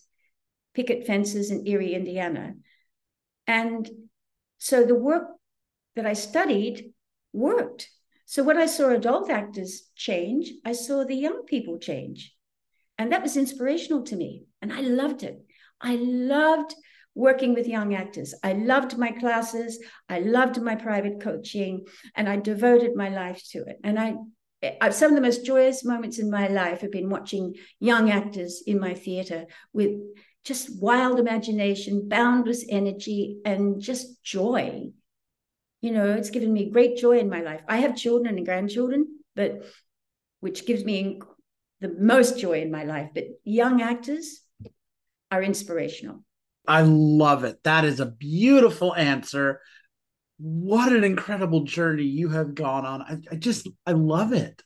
Picket 0.73 1.05
Fences 1.05 1.51
in 1.51 1.67
Erie, 1.67 1.93
Indiana. 1.93 2.53
And 3.47 3.89
so 4.57 4.83
the 4.83 4.95
work 4.95 5.27
that 5.95 6.05
I 6.05 6.13
studied 6.13 6.93
worked. 7.33 7.89
So 8.25 8.43
when 8.43 8.57
I 8.57 8.65
saw 8.65 8.89
adult 8.89 9.29
actors 9.29 9.89
change, 9.95 10.51
I 10.63 10.71
saw 10.73 11.03
the 11.03 11.15
young 11.15 11.43
people 11.45 11.79
change. 11.79 12.33
And 12.97 13.11
that 13.11 13.23
was 13.23 13.35
inspirational 13.35 14.03
to 14.03 14.15
me. 14.15 14.45
And 14.61 14.71
I 14.71 14.81
loved 14.81 15.23
it. 15.23 15.43
I 15.81 15.95
loved 15.95 16.75
working 17.13 17.53
with 17.53 17.67
young 17.67 17.93
actors. 17.93 18.33
I 18.43 18.53
loved 18.53 18.97
my 18.97 19.11
classes. 19.11 19.83
I 20.07 20.19
loved 20.19 20.61
my 20.61 20.75
private 20.75 21.19
coaching, 21.19 21.85
and 22.15 22.29
I 22.29 22.37
devoted 22.37 22.95
my 22.95 23.09
life 23.09 23.43
to 23.51 23.59
it. 23.59 23.77
And 23.83 23.99
I, 23.99 24.13
some 24.91 25.09
of 25.09 25.15
the 25.15 25.21
most 25.21 25.45
joyous 25.45 25.83
moments 25.83 26.19
in 26.19 26.29
my 26.29 26.47
life 26.47 26.81
have 26.81 26.91
been 26.91 27.09
watching 27.09 27.55
young 27.79 28.11
actors 28.11 28.63
in 28.65 28.79
my 28.79 28.93
theater 28.93 29.45
with 29.73 29.91
just 30.43 30.81
wild 30.81 31.19
imagination, 31.19 32.07
boundless 32.07 32.65
energy, 32.67 33.39
and 33.45 33.81
just 33.81 34.23
joy. 34.23 34.89
You 35.81 35.91
know, 35.91 36.13
it's 36.13 36.29
given 36.29 36.51
me 36.53 36.69
great 36.69 36.97
joy 36.97 37.19
in 37.19 37.29
my 37.29 37.41
life. 37.41 37.61
I 37.67 37.77
have 37.77 37.95
children 37.95 38.35
and 38.35 38.45
grandchildren, 38.45 39.19
but 39.35 39.63
which 40.39 40.65
gives 40.65 40.83
me 40.83 41.21
the 41.79 41.89
most 41.99 42.39
joy 42.39 42.61
in 42.61 42.71
my 42.71 42.83
life. 42.83 43.09
But 43.13 43.25
young 43.43 43.81
actors 43.81 44.41
are 45.31 45.41
inspirational. 45.43 46.23
I 46.67 46.81
love 46.81 47.43
it. 47.43 47.63
That 47.63 47.85
is 47.85 47.99
a 47.99 48.05
beautiful 48.05 48.93
answer. 48.93 49.61
What 50.37 50.93
an 50.93 51.03
incredible 51.03 51.63
journey 51.63 52.03
you 52.03 52.29
have 52.29 52.55
gone 52.55 52.85
on. 52.85 53.01
I, 53.01 53.17
I 53.31 53.35
just, 53.35 53.67
I 53.85 53.93
love 53.93 54.33
it. 54.33 54.61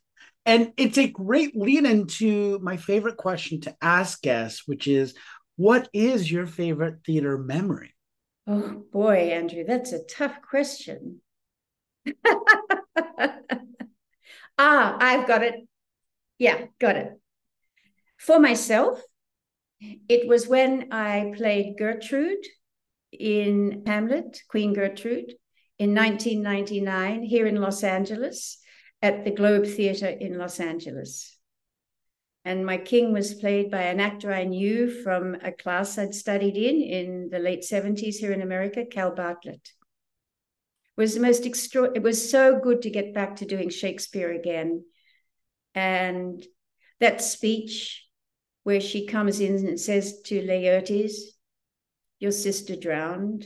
And 0.45 0.73
it's 0.77 0.97
a 0.97 1.07
great 1.07 1.55
lead 1.55 1.85
into 1.85 2.59
my 2.59 2.77
favorite 2.77 3.17
question 3.17 3.61
to 3.61 3.75
ask 3.81 4.21
guests, 4.21 4.63
which 4.67 4.87
is 4.87 5.15
what 5.55 5.89
is 5.93 6.31
your 6.31 6.45
favorite 6.45 7.05
theater 7.05 7.37
memory? 7.37 7.93
Oh 8.47 8.83
boy, 8.91 9.31
Andrew, 9.31 9.63
that's 9.65 9.91
a 9.91 10.03
tough 10.03 10.41
question. 10.41 11.21
ah, 14.57 14.97
I've 14.99 15.27
got 15.27 15.43
it. 15.43 15.55
Yeah, 16.37 16.65
got 16.79 16.95
it. 16.97 17.13
For 18.17 18.39
myself, 18.39 19.01
it 20.07 20.27
was 20.27 20.47
when 20.47 20.91
I 20.91 21.33
played 21.35 21.77
Gertrude 21.77 22.45
in 23.11 23.83
Hamlet, 23.85 24.41
Queen 24.47 24.73
Gertrude, 24.73 25.33
in 25.77 25.93
1999 25.93 27.23
here 27.23 27.47
in 27.47 27.59
Los 27.59 27.83
Angeles 27.83 28.59
at 29.01 29.25
the 29.25 29.31
Globe 29.31 29.65
Theatre 29.65 30.07
in 30.07 30.37
Los 30.37 30.59
Angeles. 30.59 31.34
And 32.45 32.63
my 32.63 32.77
king 32.77 33.11
was 33.11 33.33
played 33.33 33.71
by 33.71 33.81
an 33.81 33.99
actor 33.99 34.31
I 34.31 34.43
knew 34.43 34.87
from 35.01 35.35
a 35.41 35.51
class 35.51 35.97
I'd 35.97 36.13
studied 36.13 36.55
in 36.55 36.79
in 36.79 37.29
the 37.31 37.39
late 37.39 37.63
70s 37.63 38.17
here 38.17 38.31
in 38.31 38.43
America, 38.43 38.85
Cal 38.85 39.15
Bartlett. 39.15 39.71
It 40.95 41.01
was 41.01 41.15
the 41.15 41.21
most 41.21 41.47
extra 41.47 41.91
it 41.95 42.03
was 42.03 42.29
so 42.29 42.59
good 42.59 42.83
to 42.83 42.91
get 42.91 43.15
back 43.15 43.37
to 43.37 43.45
doing 43.45 43.69
Shakespeare 43.69 44.31
again. 44.31 44.85
And 45.73 46.45
that 46.99 47.21
speech 47.21 48.05
where 48.61 48.79
she 48.79 49.07
comes 49.07 49.39
in 49.39 49.67
and 49.67 49.79
says 49.79 50.21
to 50.25 50.39
Laertes, 50.41 51.15
Your 52.19 52.31
sister 52.31 52.75
drowned, 52.75 53.45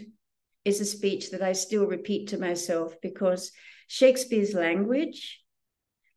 is 0.65 0.81
a 0.81 0.85
speech 0.85 1.31
that 1.31 1.41
I 1.41 1.53
still 1.53 1.87
repeat 1.87 2.29
to 2.29 2.37
myself 2.37 2.95
because 3.01 3.51
Shakespeare's 3.87 4.53
language, 4.53 5.41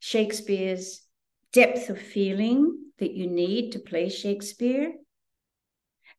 Shakespeare's 0.00 1.01
depth 1.52 1.90
of 1.90 2.00
feeling 2.00 2.78
that 2.98 3.12
you 3.12 3.26
need 3.26 3.72
to 3.72 3.78
play 3.78 4.08
Shakespeare 4.08 4.92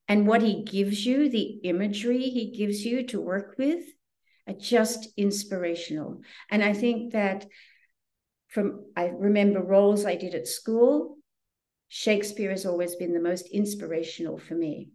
and 0.08 0.28
what 0.28 0.42
he 0.42 0.64
gives 0.64 1.06
you, 1.06 1.30
the 1.30 1.60
imagery 1.64 2.30
he 2.30 2.52
gives 2.52 2.86
you 2.86 3.08
to 3.08 3.22
work 3.22 3.56
with, 3.58 3.84
are 4.48 4.54
just 4.54 5.08
inspirational. 5.16 6.22
And 6.50 6.64
I 6.64 6.74
think 6.74 7.14
that 7.14 7.46
from 8.50 8.86
I 8.96 9.06
remember 9.08 9.62
roles 9.62 10.06
I 10.06 10.16
did 10.16 10.36
at 10.36 10.48
school, 10.48 11.18
Shakespeare 11.88 12.52
has 12.52 12.66
always 12.66 12.96
been 12.96 13.14
the 13.14 13.20
most 13.20 13.48
inspirational 13.48 14.38
for 14.38 14.56
me. 14.56 14.90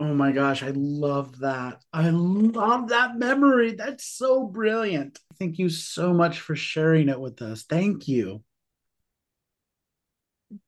Oh 0.00 0.12
my 0.14 0.32
gosh, 0.32 0.64
I 0.64 0.72
love 0.74 1.38
that. 1.38 1.80
I 1.92 2.10
love 2.10 2.88
that 2.88 3.16
memory. 3.16 3.72
That's 3.72 4.04
so 4.04 4.46
brilliant. 4.46 5.20
Thank 5.38 5.58
you 5.58 5.68
so 5.68 6.12
much 6.12 6.40
for 6.40 6.56
sharing 6.56 7.08
it 7.08 7.20
with 7.20 7.40
us. 7.40 7.62
Thank 7.62 8.08
you. 8.08 8.42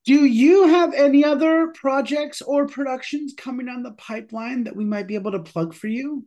Do 0.04 0.24
you 0.24 0.68
have 0.68 0.94
any 0.94 1.24
other 1.24 1.68
projects 1.74 2.42
or 2.42 2.66
productions 2.66 3.34
coming 3.36 3.68
on 3.68 3.82
the 3.82 3.92
pipeline 3.92 4.64
that 4.64 4.76
we 4.76 4.84
might 4.84 5.06
be 5.06 5.14
able 5.14 5.32
to 5.32 5.40
plug 5.40 5.74
for 5.74 5.88
you? 5.88 6.26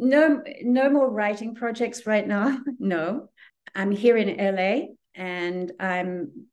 No, 0.00 0.42
no 0.62 0.90
more 0.90 1.10
writing 1.10 1.54
projects 1.54 2.06
right 2.06 2.26
now. 2.26 2.58
No. 2.78 3.30
I'm 3.74 3.90
here 3.90 4.16
in 4.16 4.36
LA 4.38 4.94
and 5.14 5.70
I'm 5.78 6.46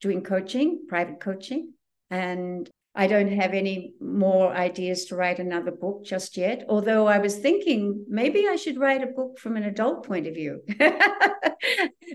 doing 0.00 0.22
coaching, 0.22 0.86
private 0.88 1.20
coaching. 1.20 1.74
And 2.10 2.70
I 2.94 3.06
don't 3.06 3.32
have 3.32 3.54
any 3.54 3.94
more 4.00 4.52
ideas 4.52 5.06
to 5.06 5.16
write 5.16 5.38
another 5.38 5.70
book 5.70 6.04
just 6.04 6.36
yet. 6.36 6.66
Although 6.68 7.06
I 7.06 7.18
was 7.18 7.36
thinking 7.36 8.04
maybe 8.08 8.46
I 8.46 8.56
should 8.56 8.78
write 8.78 9.02
a 9.02 9.06
book 9.06 9.38
from 9.38 9.56
an 9.56 9.64
adult 9.64 10.06
point 10.06 10.26
of 10.26 10.34
view. 10.34 10.62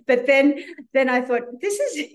but 0.06 0.28
then 0.28 0.60
then 0.94 1.10
I 1.10 1.22
thought 1.22 1.44
this 1.62 1.80
is 1.80 2.06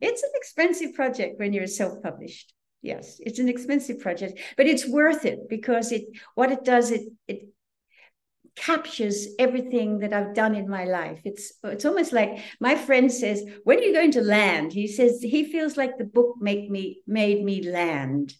it's 0.00 0.22
an 0.22 0.30
expensive 0.34 0.94
project 0.94 1.38
when 1.38 1.52
you're 1.52 1.66
self-published. 1.66 2.52
Yes, 2.82 3.16
it's 3.20 3.38
an 3.38 3.48
expensive 3.48 4.00
project, 4.00 4.40
but 4.56 4.66
it's 4.66 4.88
worth 4.88 5.24
it 5.24 5.48
because 5.48 5.92
it 5.92 6.04
what 6.34 6.52
it 6.52 6.64
does 6.64 6.90
it 6.90 7.02
it 7.26 7.48
captures 8.56 9.28
everything 9.38 9.98
that 9.98 10.12
I've 10.12 10.34
done 10.34 10.54
in 10.54 10.68
my 10.68 10.84
life. 10.84 11.20
It's 11.24 11.52
it's 11.62 11.84
almost 11.84 12.12
like 12.12 12.38
my 12.60 12.74
friend 12.74 13.12
says, 13.12 13.44
"When 13.64 13.78
are 13.78 13.82
you 13.82 13.92
going 13.92 14.12
to 14.12 14.22
land?" 14.22 14.72
He 14.72 14.88
says 14.88 15.20
he 15.22 15.44
feels 15.44 15.76
like 15.76 15.98
the 15.98 16.04
book 16.04 16.36
make 16.40 16.70
me 16.70 17.02
made 17.06 17.44
me 17.44 17.68
land. 17.68 18.34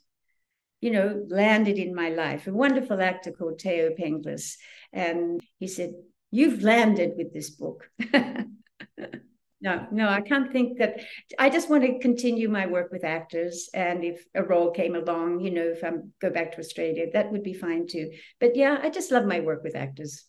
You 0.80 0.90
know, 0.90 1.24
landed 1.28 1.78
in 1.78 1.94
my 1.94 2.10
life. 2.10 2.46
A 2.46 2.52
wonderful 2.52 3.00
actor 3.00 3.32
called 3.32 3.60
Theo 3.60 3.90
Penglis, 3.98 4.56
and 4.92 5.40
he 5.58 5.68
said, 5.68 5.92
"You've 6.30 6.62
landed 6.62 7.12
with 7.16 7.32
this 7.32 7.50
book." 7.50 7.88
no, 9.60 9.86
no, 9.90 10.08
I 10.08 10.20
can't 10.20 10.52
think 10.52 10.78
that. 10.78 11.00
I 11.38 11.50
just 11.50 11.70
want 11.70 11.84
to 11.84 11.98
continue 11.98 12.48
my 12.48 12.66
work 12.66 12.92
with 12.92 13.04
actors, 13.04 13.68
and 13.74 14.04
if 14.04 14.24
a 14.34 14.42
role 14.42 14.70
came 14.70 14.94
along, 14.94 15.40
you 15.40 15.50
know, 15.50 15.62
if 15.62 15.82
I 15.82 15.92
go 16.20 16.30
back 16.30 16.52
to 16.52 16.58
Australia, 16.58 17.06
that 17.12 17.32
would 17.32 17.42
be 17.42 17.54
fine 17.54 17.86
too. 17.86 18.10
But 18.40 18.56
yeah, 18.56 18.78
I 18.82 18.90
just 18.90 19.10
love 19.10 19.24
my 19.24 19.40
work 19.40 19.62
with 19.62 19.76
actors. 19.76 20.24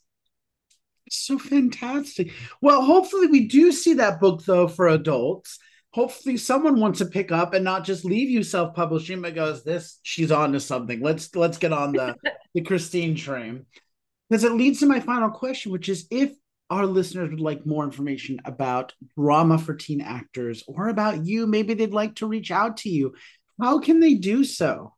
So 1.10 1.38
fantastic. 1.38 2.32
Well, 2.62 2.82
hopefully, 2.82 3.28
we 3.28 3.48
do 3.48 3.72
see 3.72 3.94
that 3.96 4.20
book 4.20 4.44
though 4.44 4.68
for 4.68 4.88
adults. 4.88 5.60
Hopefully, 5.94 6.38
someone 6.38 6.80
wants 6.80 7.00
to 7.00 7.06
pick 7.06 7.32
up 7.32 7.54
and 7.54 7.64
not 7.64 7.86
just 7.86 8.06
leave 8.06 8.30
you 8.30 8.44
self-publishing, 8.44 9.22
but 9.22 9.36
goes, 9.36 9.64
"This, 9.64 10.00
she's 10.04 10.32
on 10.32 10.54
to 10.54 10.60
something. 10.60 11.02
Let's 11.02 11.36
let's 11.36 11.58
get 11.58 11.74
on 11.74 11.94
the 11.94 12.16
the 12.54 12.62
Christine 12.62 13.16
train." 13.16 13.66
Because 14.30 14.44
it 14.44 14.54
leads 14.54 14.80
to 14.80 14.86
my 14.86 15.00
final 15.00 15.30
question, 15.30 15.72
which 15.72 15.90
is 15.90 16.08
if 16.12 16.32
our 16.70 16.86
listeners 16.86 17.30
would 17.30 17.40
like 17.40 17.66
more 17.66 17.84
information 17.84 18.42
about 18.44 18.94
drama 19.18 19.58
for 19.58 19.74
teen 19.74 20.02
actors 20.02 20.64
or 20.68 20.90
about 20.90 21.26
you, 21.26 21.48
maybe 21.48 21.74
they'd 21.74 21.94
like 21.94 22.16
to 22.16 22.28
reach 22.28 22.52
out 22.52 22.78
to 22.78 22.90
you. 22.90 23.14
How 23.62 23.80
can 23.80 24.00
they 24.00 24.16
do 24.16 24.44
so? 24.44 24.94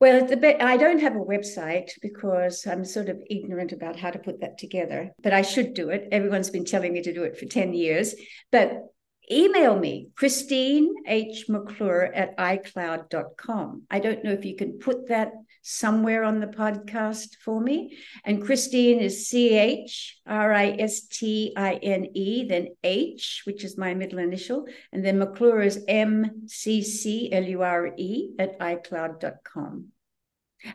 Well, 0.00 0.28
I 0.60 0.76
don't 0.78 1.00
have 1.00 1.14
a 1.14 1.18
website 1.18 1.90
because 2.00 2.66
I'm 2.66 2.86
sort 2.86 3.10
of 3.10 3.20
ignorant 3.28 3.72
about 3.72 3.96
how 3.96 4.10
to 4.10 4.18
put 4.18 4.40
that 4.40 4.56
together, 4.56 5.12
but 5.22 5.34
I 5.34 5.42
should 5.42 5.74
do 5.74 5.90
it. 5.90 6.08
Everyone's 6.10 6.48
been 6.48 6.64
telling 6.64 6.94
me 6.94 7.02
to 7.02 7.12
do 7.12 7.24
it 7.24 7.36
for 7.36 7.44
10 7.44 7.74
years. 7.74 8.14
But 8.50 8.86
email 9.30 9.78
me, 9.78 10.08
Christine 10.16 10.94
H. 11.06 11.46
McClure 11.48 12.04
at 12.12 12.36
iCloud.com. 12.36 13.82
I 13.90 13.98
don't 13.98 14.24
know 14.24 14.32
if 14.32 14.44
you 14.44 14.56
can 14.56 14.78
put 14.78 15.08
that 15.08 15.32
somewhere 15.62 16.24
on 16.24 16.40
the 16.40 16.46
podcast 16.46 17.36
for 17.44 17.60
me. 17.60 17.98
And 18.24 18.44
Christine 18.44 19.00
is 19.00 19.28
C 19.28 19.56
H 19.56 20.18
R 20.26 20.52
I 20.52 20.70
S 20.78 21.06
T 21.06 21.52
I 21.56 21.74
N 21.74 22.06
E, 22.14 22.46
then 22.48 22.68
H, 22.82 23.42
which 23.44 23.64
is 23.64 23.78
my 23.78 23.94
middle 23.94 24.18
initial, 24.18 24.66
and 24.92 25.04
then 25.04 25.18
McClure 25.18 25.62
is 25.62 25.84
M 25.88 26.46
C 26.46 26.82
C 26.82 27.32
L 27.32 27.44
U 27.44 27.62
R 27.62 27.92
E 27.96 28.30
at 28.38 28.58
iCloud.com. 28.58 29.86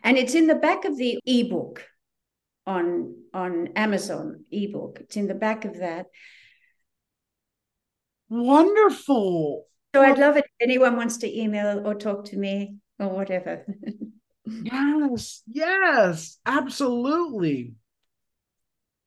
And 0.02 0.18
it's 0.18 0.34
in 0.34 0.46
the 0.46 0.54
back 0.54 0.84
of 0.84 0.96
the 0.96 1.18
ebook 1.26 1.84
on 2.66 3.14
on 3.32 3.68
Amazon 3.76 4.44
ebook. 4.50 4.98
It's 5.00 5.16
in 5.16 5.28
the 5.28 5.34
back 5.34 5.64
of 5.64 5.78
that. 5.78 6.06
Wonderful. 8.28 9.66
So 9.94 10.02
I'd 10.02 10.18
love 10.18 10.36
it 10.36 10.44
if 10.44 10.50
anyone 10.60 10.96
wants 10.96 11.18
to 11.18 11.40
email 11.40 11.86
or 11.86 11.94
talk 11.94 12.24
to 12.26 12.36
me 12.36 12.76
or 12.98 13.08
whatever. 13.08 13.64
yes, 14.44 15.42
yes, 15.46 16.38
absolutely. 16.44 17.74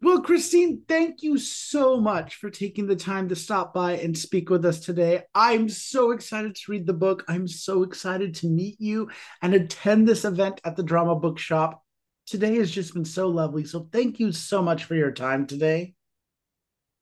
Well, 0.02 0.22
Christine, 0.22 0.84
thank 0.88 1.24
you 1.24 1.38
so 1.38 2.00
much 2.00 2.36
for 2.36 2.50
taking 2.50 2.88
the 2.88 2.96
time 2.96 3.28
to 3.30 3.36
stop 3.36 3.74
by 3.74 3.98
and 3.98 4.18
speak 4.18 4.50
with 4.50 4.64
us 4.64 4.80
today. 4.80 5.24
I'm 5.36 5.68
so 5.68 6.12
excited 6.12 6.56
to 6.56 6.72
read 6.72 6.88
the 6.88 6.94
book. 6.94 7.26
I'm 7.28 7.50
so 7.50 7.84
excited 7.84 8.34
to 8.36 8.48
meet 8.48 8.80
you 8.80 9.10
and 9.42 9.54
attend 9.54 10.08
this 10.08 10.24
event 10.24 10.62
at 10.64 10.78
the 10.78 10.84
Drama 10.84 11.18
Bookshop. 11.18 11.84
Today 12.26 12.56
has 12.56 12.72
just 12.72 12.94
been 12.94 13.04
so 13.04 13.28
lovely. 13.28 13.66
So, 13.66 13.90
thank 13.92 14.22
you 14.22 14.32
so 14.32 14.62
much 14.62 14.86
for 14.86 14.96
your 14.96 15.12
time 15.12 15.46
today. 15.46 15.96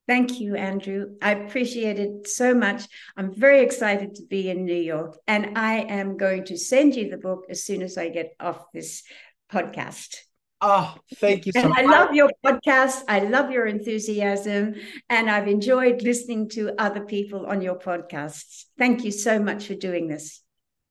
Thank 0.08 0.40
you, 0.40 0.56
Andrew. 0.56 1.18
I 1.22 1.32
appreciate 1.32 2.00
it 2.00 2.28
so 2.28 2.56
much. 2.56 2.88
I'm 3.18 3.34
very 3.34 3.62
excited 3.62 4.16
to 4.16 4.24
be 4.24 4.50
in 4.50 4.64
New 4.64 4.74
York, 4.74 5.18
and 5.28 5.58
I 5.58 5.80
am 5.80 6.16
going 6.16 6.46
to 6.46 6.58
send 6.58 6.96
you 6.96 7.10
the 7.10 7.18
book 7.18 7.46
as 7.50 7.66
soon 7.66 7.82
as 7.82 7.98
I 7.98 8.08
get 8.10 8.34
off 8.40 8.72
this 8.74 9.04
podcast. 9.52 10.16
Oh, 10.60 10.96
thank 11.18 11.46
you 11.46 11.52
so 11.52 11.60
and 11.60 11.70
much. 11.70 11.80
I 11.80 11.84
love 11.84 12.14
your 12.14 12.32
podcast. 12.44 13.04
I 13.08 13.20
love 13.20 13.52
your 13.52 13.68
enthusiasm. 13.68 14.76
And 15.10 15.30
I've 15.30 15.48
enjoyed 15.48 16.02
listening 16.02 16.50
to 16.50 16.74
other 16.82 17.02
people 17.02 17.46
on 17.46 17.62
your 17.62 17.78
podcasts. 17.78 18.66
Thank 18.78 19.04
you 19.04 19.12
so 19.12 19.40
much 19.40 19.68
for 19.68 19.76
doing 19.76 20.08
this. 20.08 20.42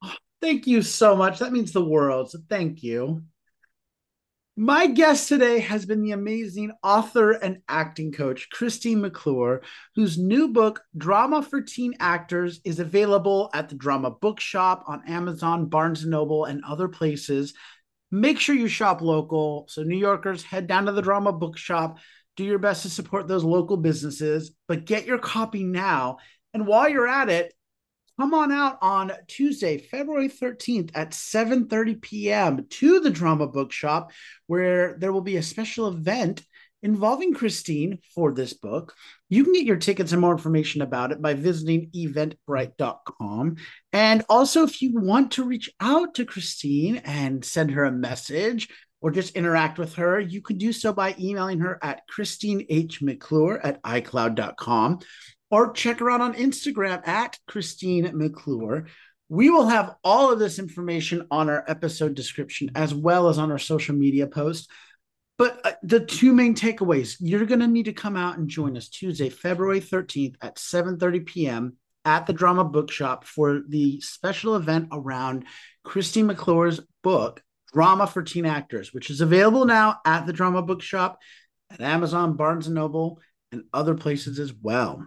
Oh, 0.05 0.15
thank 0.41 0.67
you 0.69 0.83
so 0.83 1.17
much. 1.17 1.41
That 1.41 1.53
means 1.53 1.73
the 1.73 1.85
world. 1.85 2.31
So 2.31 2.39
thank 2.49 2.85
you. 2.85 3.25
My 4.59 4.87
guest 4.87 5.29
today 5.29 5.59
has 5.59 5.85
been 5.85 6.01
the 6.01 6.13
amazing 6.13 6.73
author 6.83 7.33
and 7.33 7.59
acting 7.69 8.11
coach, 8.11 8.49
Christine 8.49 9.03
McClure, 9.03 9.61
whose 9.95 10.17
new 10.17 10.49
book, 10.49 10.83
Drama 10.97 11.43
for 11.43 11.61
Teen 11.61 11.93
Actors, 12.01 12.63
is 12.65 12.79
available 12.79 13.51
at 13.53 13.69
the 13.69 13.75
Drama 13.75 14.11
Bookshop 14.11 14.85
on 14.87 15.07
Amazon, 15.07 15.67
Barnes 15.67 16.07
& 16.07 16.07
Noble, 16.07 16.47
and 16.47 16.65
other 16.65 16.89
places 16.89 17.53
make 18.11 18.41
sure 18.41 18.55
you 18.55 18.67
shop 18.67 19.03
local. 19.03 19.67
So, 19.69 19.83
New 19.83 19.99
Yorkers, 19.99 20.43
head 20.43 20.67
down 20.67 20.87
to 20.87 20.93
the 20.93 21.03
drama 21.03 21.35
bookshop, 21.35 21.99
do 22.37 22.45
your 22.45 22.59
best 22.59 22.81
to 22.83 22.89
support 22.89 23.29
those 23.29 23.45
local 23.45 23.77
businesses, 23.77 24.53
but 24.69 24.87
get 24.87 25.05
your 25.05 25.19
copy 25.19 25.65
now. 25.65 26.17
And 26.55 26.67
while 26.67 26.89
you're 26.89 27.09
at 27.09 27.29
it, 27.29 27.53
come 28.19 28.35
on 28.35 28.53
out 28.53 28.79
on 28.81 29.13
Tuesday, 29.27 29.79
February 29.79 30.29
13th 30.29 30.91
at 30.95 31.11
7:30 31.11 32.01
p.m. 32.01 32.67
to 32.71 33.01
the 33.01 33.11
Drama 33.11 33.47
Bookshop 33.47 34.13
where 34.47 34.97
there 34.99 35.13
will 35.13 35.21
be 35.21 35.37
a 35.37 35.43
special 35.43 35.89
event 35.89 36.43
involving 36.83 37.35
Christine 37.35 37.99
for 38.15 38.33
this 38.33 38.53
book. 38.53 38.95
You 39.29 39.45
can 39.45 39.53
get 39.55 39.65
your 39.65 39.77
tickets 39.77 40.13
and 40.13 40.21
more 40.21 40.33
information 40.33 40.83
about 40.83 41.11
it 41.11 41.21
by 41.21 41.35
visiting 41.35 41.91
eventbrite.com. 41.91 43.57
And 43.93 44.25
also, 44.29 44.63
if 44.63 44.81
you 44.81 44.95
want 44.95 45.33
to 45.33 45.45
reach 45.45 45.71
out 45.81 46.15
to 46.15 46.25
Christine 46.25 46.99
and 46.99 47.45
send 47.45 47.73
her 47.73 47.85
a 47.85 47.93
message 47.93 48.69
or 49.01 49.11
just 49.11 49.35
interact 49.35 49.79
with 49.79 49.95
her, 49.97 50.21
you 50.21 50.41
can 50.41 50.59
do 50.59 50.73
so 50.73 50.93
by 50.93 51.15
emailing 51.19 51.61
her 51.61 51.79
at 51.83 52.03
christinehmcclure 52.09 53.61
at 53.63 53.83
icloud.com 53.83 55.01
or 55.51 55.73
check 55.73 56.01
her 56.01 56.11
out 56.11 56.21
on 56.21 56.35
Instagram 56.35 57.07
at 57.07 57.39
Christine 57.47 58.11
McClure. 58.17 58.87
We 59.29 59.51
will 59.51 59.69
have 59.69 59.97
all 60.05 60.33
of 60.33 60.39
this 60.39 60.59
information 60.59 61.27
on 61.31 61.49
our 61.49 61.65
episode 61.67 62.15
description 62.15 62.71
as 62.75 62.95
well 62.95 63.29
as 63.29 63.39
on 63.39 63.51
our 63.51 63.59
social 63.59 63.95
media 63.95 64.27
post. 64.27 64.71
But 65.39 65.61
uh, 65.65 65.73
the 65.83 66.01
two 66.01 66.33
main 66.33 66.55
takeaways, 66.55 67.17
you're 67.21 67.45
going 67.45 67.61
to 67.61 67.67
need 67.67 67.87
to 67.87 67.93
come 67.93 68.17
out 68.17 68.39
and 68.39 68.49
join 68.49 68.77
us 68.77 68.89
Tuesday, 68.89 69.29
February 69.29 69.81
13th 69.81 70.37
at 70.41 70.57
7:30 70.57 71.27
p.m. 71.27 71.77
at 72.05 72.27
the 72.27 72.33
Drama 72.33 72.65
Bookshop 72.65 73.25
for 73.25 73.61
the 73.69 74.01
special 74.01 74.57
event 74.57 74.89
around 74.93 75.45
Christine 75.85 76.27
McClure's 76.27 76.81
book 77.03 77.43
Drama 77.73 78.07
for 78.07 78.23
Teen 78.23 78.47
Actors, 78.47 78.95
which 78.95 79.11
is 79.11 79.21
available 79.21 79.67
now 79.67 79.99
at 80.07 80.27
the 80.27 80.33
Drama 80.33 80.63
Bookshop, 80.63 81.19
at 81.71 81.81
Amazon, 81.83 82.37
Barnes 82.37 82.67
and 82.67 82.75
Noble, 82.75 83.21
and 83.53 83.65
other 83.75 83.95
places 83.95 84.39
as 84.39 84.55
well. 84.55 85.07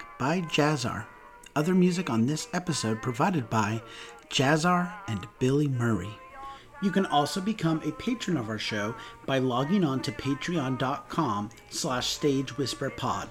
by 0.21 0.39
Jazzar. 0.41 1.07
Other 1.55 1.73
music 1.73 2.11
on 2.11 2.27
this 2.27 2.47
episode 2.53 3.01
provided 3.01 3.49
by 3.49 3.81
Jazzar 4.29 4.93
and 5.07 5.27
Billy 5.39 5.67
Murray. 5.67 6.15
You 6.83 6.91
can 6.91 7.07
also 7.07 7.41
become 7.41 7.81
a 7.83 7.91
patron 7.93 8.37
of 8.37 8.47
our 8.47 8.59
show 8.59 8.93
by 9.25 9.39
logging 9.39 9.83
on 9.83 9.99
to 10.03 10.11
patreon.com 10.11 11.49
slash 11.71 12.19
stagewhisperpod. 12.19 13.29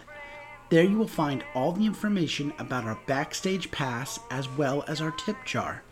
There 0.69 0.83
you 0.83 0.99
will 0.99 1.07
find 1.07 1.45
all 1.55 1.71
the 1.71 1.87
information 1.87 2.53
about 2.59 2.83
our 2.83 2.99
backstage 3.07 3.71
pass 3.71 4.19
as 4.29 4.49
well 4.49 4.83
as 4.89 5.01
our 5.01 5.13
tip 5.13 5.37
jar. 5.45 5.85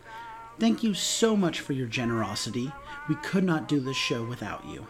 Thank 0.59 0.83
you 0.83 0.93
so 0.93 1.37
much 1.37 1.61
for 1.61 1.71
your 1.71 1.87
generosity. 1.87 2.73
We 3.07 3.15
could 3.15 3.45
not 3.45 3.69
do 3.69 3.79
this 3.79 3.95
show 3.95 4.25
without 4.25 4.65
you. 4.67 4.85